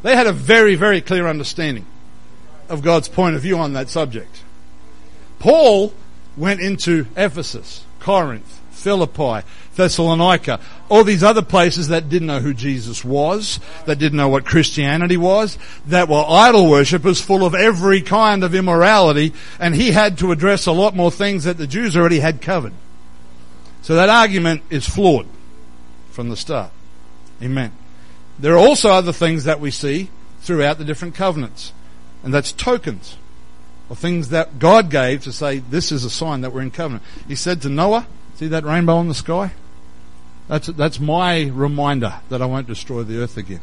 They 0.01 0.15
had 0.15 0.27
a 0.27 0.31
very, 0.31 0.75
very 0.75 1.01
clear 1.01 1.27
understanding 1.27 1.85
of 2.69 2.81
God's 2.81 3.09
point 3.09 3.35
of 3.35 3.41
view 3.41 3.57
on 3.57 3.73
that 3.73 3.89
subject. 3.89 4.43
Paul 5.39 5.93
went 6.37 6.61
into 6.61 7.07
Ephesus, 7.17 7.83
Corinth, 7.99 8.60
Philippi, 8.81 9.45
Thessalonica, 9.75 10.59
all 10.89 11.03
these 11.03 11.23
other 11.23 11.41
places 11.41 11.89
that 11.89 12.09
didn't 12.09 12.27
know 12.27 12.39
who 12.39 12.53
Jesus 12.53 13.05
was, 13.05 13.59
that 13.85 13.99
didn't 13.99 14.17
know 14.17 14.29
what 14.29 14.45
Christianity 14.45 15.17
was, 15.17 15.57
that 15.85 16.09
were 16.09 16.25
idol 16.27 16.69
worshippers 16.69 17.21
full 17.21 17.45
of 17.45 17.55
every 17.55 18.01
kind 18.01 18.43
of 18.43 18.55
immorality, 18.55 19.33
and 19.59 19.75
he 19.75 19.91
had 19.91 20.17
to 20.17 20.31
address 20.31 20.65
a 20.65 20.71
lot 20.71 20.95
more 20.95 21.11
things 21.11 21.43
that 21.43 21.57
the 21.57 21.67
Jews 21.67 21.95
already 21.95 22.19
had 22.19 22.41
covered. 22.41 22.73
So 23.81 23.95
that 23.95 24.09
argument 24.09 24.63
is 24.69 24.87
flawed 24.87 25.27
from 26.11 26.29
the 26.29 26.37
start. 26.37 26.71
Amen. 27.41 27.71
There 28.37 28.53
are 28.53 28.57
also 28.59 28.89
other 28.89 29.13
things 29.13 29.43
that 29.45 29.59
we 29.59 29.71
see 29.71 30.09
throughout 30.41 30.77
the 30.77 30.85
different 30.85 31.15
covenants, 31.15 31.73
and 32.23 32.33
that's 32.33 32.51
tokens 32.51 33.17
or 33.89 33.95
things 33.95 34.29
that 34.29 34.57
God 34.57 34.89
gave 34.89 35.23
to 35.23 35.33
say 35.33 35.59
this 35.59 35.91
is 35.91 36.03
a 36.03 36.09
sign 36.09 36.41
that 36.41 36.53
we're 36.53 36.61
in 36.61 36.71
covenant. 36.71 37.03
He 37.27 37.35
said 37.35 37.61
to 37.61 37.69
Noah, 37.69 38.07
See 38.41 38.47
that 38.47 38.63
rainbow 38.63 38.99
in 39.01 39.07
the 39.07 39.13
sky? 39.13 39.51
That's, 40.47 40.65
that's 40.65 40.99
my 40.99 41.43
reminder 41.43 42.21
that 42.29 42.41
I 42.41 42.47
won't 42.47 42.65
destroy 42.65 43.03
the 43.03 43.21
earth 43.21 43.37
again. 43.37 43.59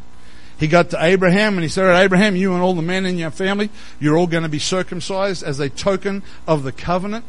He 0.57 0.67
got 0.67 0.91
to 0.91 1.03
Abraham 1.03 1.55
and 1.55 1.63
he 1.63 1.67
said, 1.67 2.01
Abraham, 2.01 2.37
you 2.37 2.53
and 2.53 2.63
all 2.63 2.73
the 2.73 2.81
men 2.81 3.05
in 3.05 3.17
your 3.17 3.29
family, 3.29 3.71
you're 3.99 4.17
all 4.17 4.25
going 4.25 4.43
to 4.43 4.49
be 4.49 4.57
circumcised 4.57 5.43
as 5.43 5.59
a 5.59 5.69
token 5.69 6.23
of 6.47 6.63
the 6.63 6.71
covenant. 6.71 7.25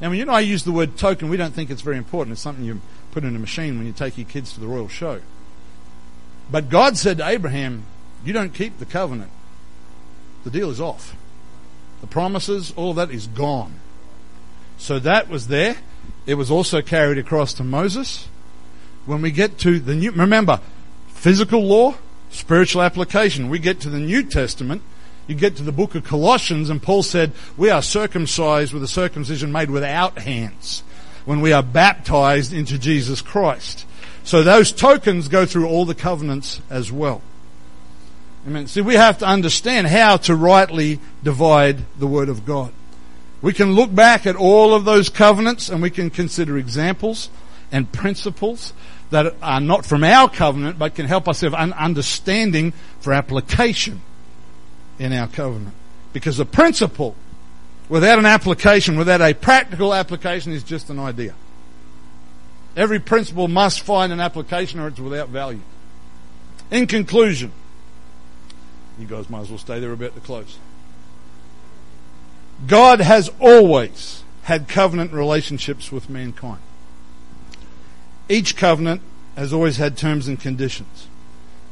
Now, 0.00 0.08
when 0.08 0.18
you 0.18 0.24
know 0.24 0.32
I 0.32 0.40
use 0.40 0.64
the 0.64 0.72
word 0.72 0.96
token, 0.96 1.28
we 1.28 1.36
don't 1.36 1.52
think 1.52 1.68
it's 1.68 1.82
very 1.82 1.98
important. 1.98 2.32
It's 2.32 2.40
something 2.40 2.64
you 2.64 2.80
put 3.10 3.22
in 3.22 3.36
a 3.36 3.38
machine 3.38 3.76
when 3.76 3.86
you 3.86 3.92
take 3.92 4.16
your 4.16 4.26
kids 4.26 4.54
to 4.54 4.60
the 4.60 4.66
royal 4.66 4.88
show. 4.88 5.20
But 6.50 6.70
God 6.70 6.96
said 6.96 7.18
to 7.18 7.28
Abraham, 7.28 7.84
you 8.24 8.32
don't 8.32 8.54
keep 8.54 8.78
the 8.78 8.86
covenant. 8.86 9.30
The 10.44 10.50
deal 10.50 10.70
is 10.70 10.80
off. 10.80 11.14
The 12.00 12.06
promises, 12.06 12.72
all 12.76 12.94
that 12.94 13.10
is 13.10 13.26
gone. 13.26 13.74
So 14.78 14.98
that 15.00 15.28
was 15.28 15.48
there. 15.48 15.76
It 16.28 16.34
was 16.34 16.50
also 16.50 16.82
carried 16.82 17.16
across 17.16 17.54
to 17.54 17.64
Moses. 17.64 18.28
When 19.06 19.22
we 19.22 19.30
get 19.30 19.56
to 19.60 19.80
the 19.80 19.94
new, 19.94 20.10
remember, 20.10 20.60
physical 21.08 21.64
law, 21.64 21.94
spiritual 22.30 22.82
application. 22.82 23.48
We 23.48 23.58
get 23.58 23.80
to 23.80 23.88
the 23.88 23.98
New 23.98 24.22
Testament, 24.22 24.82
you 25.26 25.34
get 25.34 25.56
to 25.56 25.62
the 25.62 25.72
book 25.72 25.94
of 25.94 26.04
Colossians, 26.04 26.68
and 26.68 26.82
Paul 26.82 27.02
said, 27.02 27.32
We 27.56 27.70
are 27.70 27.80
circumcised 27.80 28.74
with 28.74 28.82
a 28.82 28.88
circumcision 28.88 29.50
made 29.50 29.70
without 29.70 30.18
hands 30.18 30.82
when 31.24 31.40
we 31.40 31.54
are 31.54 31.62
baptized 31.62 32.52
into 32.52 32.78
Jesus 32.78 33.22
Christ. 33.22 33.86
So 34.22 34.42
those 34.42 34.70
tokens 34.70 35.28
go 35.28 35.46
through 35.46 35.66
all 35.66 35.86
the 35.86 35.94
covenants 35.94 36.60
as 36.68 36.92
well. 36.92 37.22
Amen. 38.46 38.66
See, 38.66 38.82
we 38.82 38.96
have 38.96 39.16
to 39.18 39.26
understand 39.26 39.86
how 39.86 40.18
to 40.18 40.36
rightly 40.36 41.00
divide 41.22 41.78
the 41.98 42.06
Word 42.06 42.28
of 42.28 42.44
God. 42.44 42.72
We 43.40 43.52
can 43.52 43.74
look 43.74 43.94
back 43.94 44.26
at 44.26 44.36
all 44.36 44.74
of 44.74 44.84
those 44.84 45.08
covenants 45.08 45.68
and 45.68 45.80
we 45.80 45.90
can 45.90 46.10
consider 46.10 46.58
examples 46.58 47.30
and 47.70 47.90
principles 47.92 48.72
that 49.10 49.34
are 49.40 49.60
not 49.60 49.86
from 49.86 50.04
our 50.04 50.28
covenant 50.28 50.78
but 50.78 50.94
can 50.94 51.06
help 51.06 51.28
us 51.28 51.40
have 51.42 51.54
an 51.54 51.72
understanding 51.74 52.72
for 53.00 53.12
application 53.12 54.00
in 54.98 55.12
our 55.12 55.28
covenant. 55.28 55.74
Because 56.12 56.40
a 56.40 56.44
principle 56.44 57.14
without 57.88 58.18
an 58.18 58.26
application, 58.26 58.96
without 58.96 59.20
a 59.20 59.34
practical 59.34 59.94
application 59.94 60.52
is 60.52 60.62
just 60.62 60.90
an 60.90 60.98
idea. 60.98 61.34
Every 62.76 63.00
principle 63.00 63.48
must 63.48 63.80
find 63.80 64.12
an 64.12 64.20
application 64.20 64.80
or 64.80 64.88
it's 64.88 65.00
without 65.00 65.28
value. 65.28 65.60
In 66.70 66.86
conclusion, 66.86 67.52
you 68.98 69.06
guys 69.06 69.30
might 69.30 69.40
as 69.40 69.48
well 69.48 69.58
stay 69.58 69.80
there 69.80 69.92
about 69.92 70.14
to 70.14 70.20
close. 70.20 70.58
God 72.66 73.00
has 73.00 73.30
always 73.40 74.22
had 74.42 74.68
covenant 74.68 75.12
relationships 75.12 75.92
with 75.92 76.10
mankind. 76.10 76.60
Each 78.28 78.56
covenant 78.56 79.02
has 79.36 79.52
always 79.52 79.76
had 79.76 79.96
terms 79.96 80.26
and 80.28 80.40
conditions. 80.40 81.06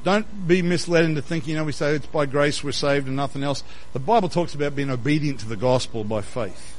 Don't 0.04 0.46
be 0.46 0.62
misled 0.62 1.04
into 1.04 1.20
thinking, 1.20 1.50
you 1.50 1.56
know, 1.56 1.64
we 1.64 1.72
say 1.72 1.94
it's 1.94 2.06
by 2.06 2.26
grace 2.26 2.62
we're 2.62 2.70
saved 2.70 3.08
and 3.08 3.16
nothing 3.16 3.42
else. 3.42 3.64
The 3.92 3.98
Bible 3.98 4.28
talks 4.28 4.54
about 4.54 4.76
being 4.76 4.90
obedient 4.90 5.40
to 5.40 5.48
the 5.48 5.56
gospel 5.56 6.04
by 6.04 6.22
faith. 6.22 6.76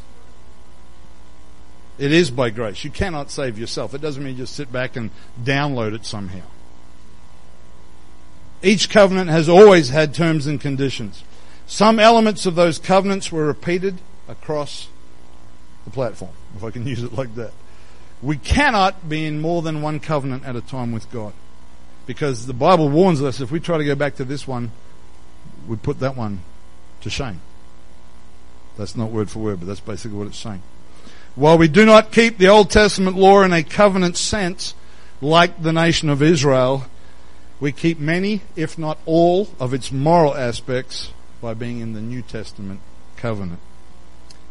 It 1.97 2.11
is 2.11 2.31
by 2.31 2.51
grace. 2.51 2.83
You 2.83 2.89
cannot 2.89 3.29
save 3.31 3.59
yourself. 3.59 3.93
It 3.93 4.01
doesn't 4.01 4.23
mean 4.23 4.33
you 4.33 4.43
just 4.43 4.55
sit 4.55 4.71
back 4.71 4.95
and 4.95 5.11
download 5.43 5.93
it 5.93 6.05
somehow. 6.05 6.43
Each 8.63 8.89
covenant 8.89 9.29
has 9.29 9.49
always 9.49 9.89
had 9.89 10.13
terms 10.13 10.47
and 10.47 10.61
conditions. 10.61 11.23
Some 11.67 11.99
elements 11.99 12.45
of 12.45 12.55
those 12.55 12.79
covenants 12.79 13.29
were 13.29 13.45
repeated 13.45 13.97
across 14.29 14.87
the 15.83 15.91
platform, 15.91 16.31
if 16.55 16.63
I 16.63 16.71
can 16.71 16.87
use 16.87 17.03
it 17.03 17.13
like 17.13 17.35
that. 17.35 17.51
We 18.21 18.37
cannot 18.37 19.07
be 19.07 19.25
in 19.25 19.41
more 19.41 19.61
than 19.61 19.81
one 19.81 19.99
covenant 19.99 20.45
at 20.45 20.55
a 20.55 20.61
time 20.61 20.91
with 20.91 21.11
God. 21.11 21.33
Because 22.07 22.47
the 22.47 22.53
Bible 22.53 22.87
warns 22.87 23.21
us 23.21 23.41
if 23.41 23.51
we 23.51 23.59
try 23.59 23.77
to 23.77 23.83
go 23.83 23.93
back 23.93 24.15
to 24.15 24.25
this 24.25 24.47
one, 24.47 24.71
we 25.67 25.75
put 25.75 25.99
that 25.99 26.15
one 26.15 26.39
to 27.01 27.09
shame. 27.09 27.41
That's 28.77 28.95
not 28.95 29.11
word 29.11 29.29
for 29.29 29.39
word, 29.39 29.59
but 29.59 29.67
that's 29.67 29.81
basically 29.81 30.17
what 30.17 30.27
it's 30.27 30.37
saying. 30.37 30.63
While 31.35 31.57
we 31.57 31.67
do 31.67 31.85
not 31.85 32.13
keep 32.13 32.37
the 32.37 32.47
Old 32.47 32.71
Testament 32.71 33.17
law 33.17 33.41
in 33.41 33.51
a 33.51 33.61
covenant 33.61 34.15
sense, 34.15 34.73
like 35.19 35.61
the 35.61 35.73
nation 35.73 36.09
of 36.09 36.21
Israel, 36.21 36.85
we 37.59 37.73
keep 37.73 37.99
many, 37.99 38.41
if 38.55 38.77
not 38.77 38.97
all, 39.05 39.49
of 39.59 39.73
its 39.73 39.91
moral 39.91 40.35
aspects 40.35 41.11
by 41.41 41.53
being 41.53 41.79
in 41.79 41.93
the 41.93 42.01
New 42.01 42.21
Testament 42.21 42.79
covenant. 43.15 43.59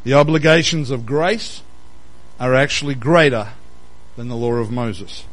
The 0.04 0.14
obligations 0.14 0.90
of 0.90 1.06
grace 1.06 1.62
are 2.38 2.54
actually 2.54 2.94
greater 2.94 3.48
than 4.16 4.28
the 4.28 4.36
law 4.36 4.54
of 4.54 4.70
Moses. 4.70 5.24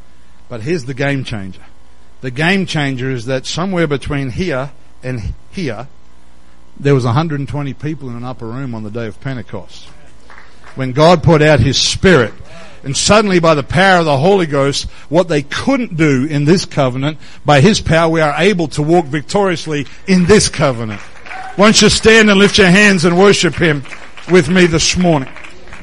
But 0.49 0.61
here's 0.61 0.85
the 0.85 0.93
game 0.93 1.23
changer. 1.23 1.63
The 2.21 2.31
game 2.31 2.65
changer 2.65 3.11
is 3.11 3.25
that 3.25 3.45
somewhere 3.45 3.87
between 3.87 4.31
here 4.31 4.71
and 5.03 5.33
here, 5.51 5.87
there 6.79 6.95
was 6.95 7.05
120 7.05 7.73
people 7.73 8.09
in 8.09 8.15
an 8.15 8.23
upper 8.23 8.47
room 8.47 8.73
on 8.73 8.83
the 8.83 8.91
day 8.91 9.07
of 9.07 9.19
Pentecost. 9.21 9.85
When 10.75 10.91
God 10.91 11.21
put 11.21 11.41
out 11.41 11.59
His 11.59 11.77
Spirit. 11.77 12.33
And 12.83 12.97
suddenly 12.97 13.39
by 13.39 13.55
the 13.55 13.63
power 13.63 13.99
of 13.99 14.05
the 14.05 14.17
Holy 14.17 14.45
Ghost, 14.45 14.89
what 15.07 15.29
they 15.29 15.41
couldn't 15.41 15.95
do 15.95 16.25
in 16.25 16.43
this 16.45 16.65
covenant, 16.65 17.17
by 17.45 17.61
His 17.61 17.79
power 17.79 18.09
we 18.09 18.21
are 18.21 18.35
able 18.37 18.67
to 18.69 18.81
walk 18.81 19.05
victoriously 19.05 19.85
in 20.07 20.25
this 20.25 20.49
covenant. 20.49 21.01
Won't 21.57 21.81
you 21.81 21.89
stand 21.89 22.31
and 22.31 22.39
lift 22.39 22.57
your 22.57 22.67
hands 22.67 23.05
and 23.05 23.17
worship 23.17 23.55
Him 23.55 23.83
with 24.31 24.49
me 24.49 24.65
this 24.65 24.97
morning? 24.97 25.31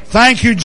Thank 0.06 0.42
you. 0.42 0.56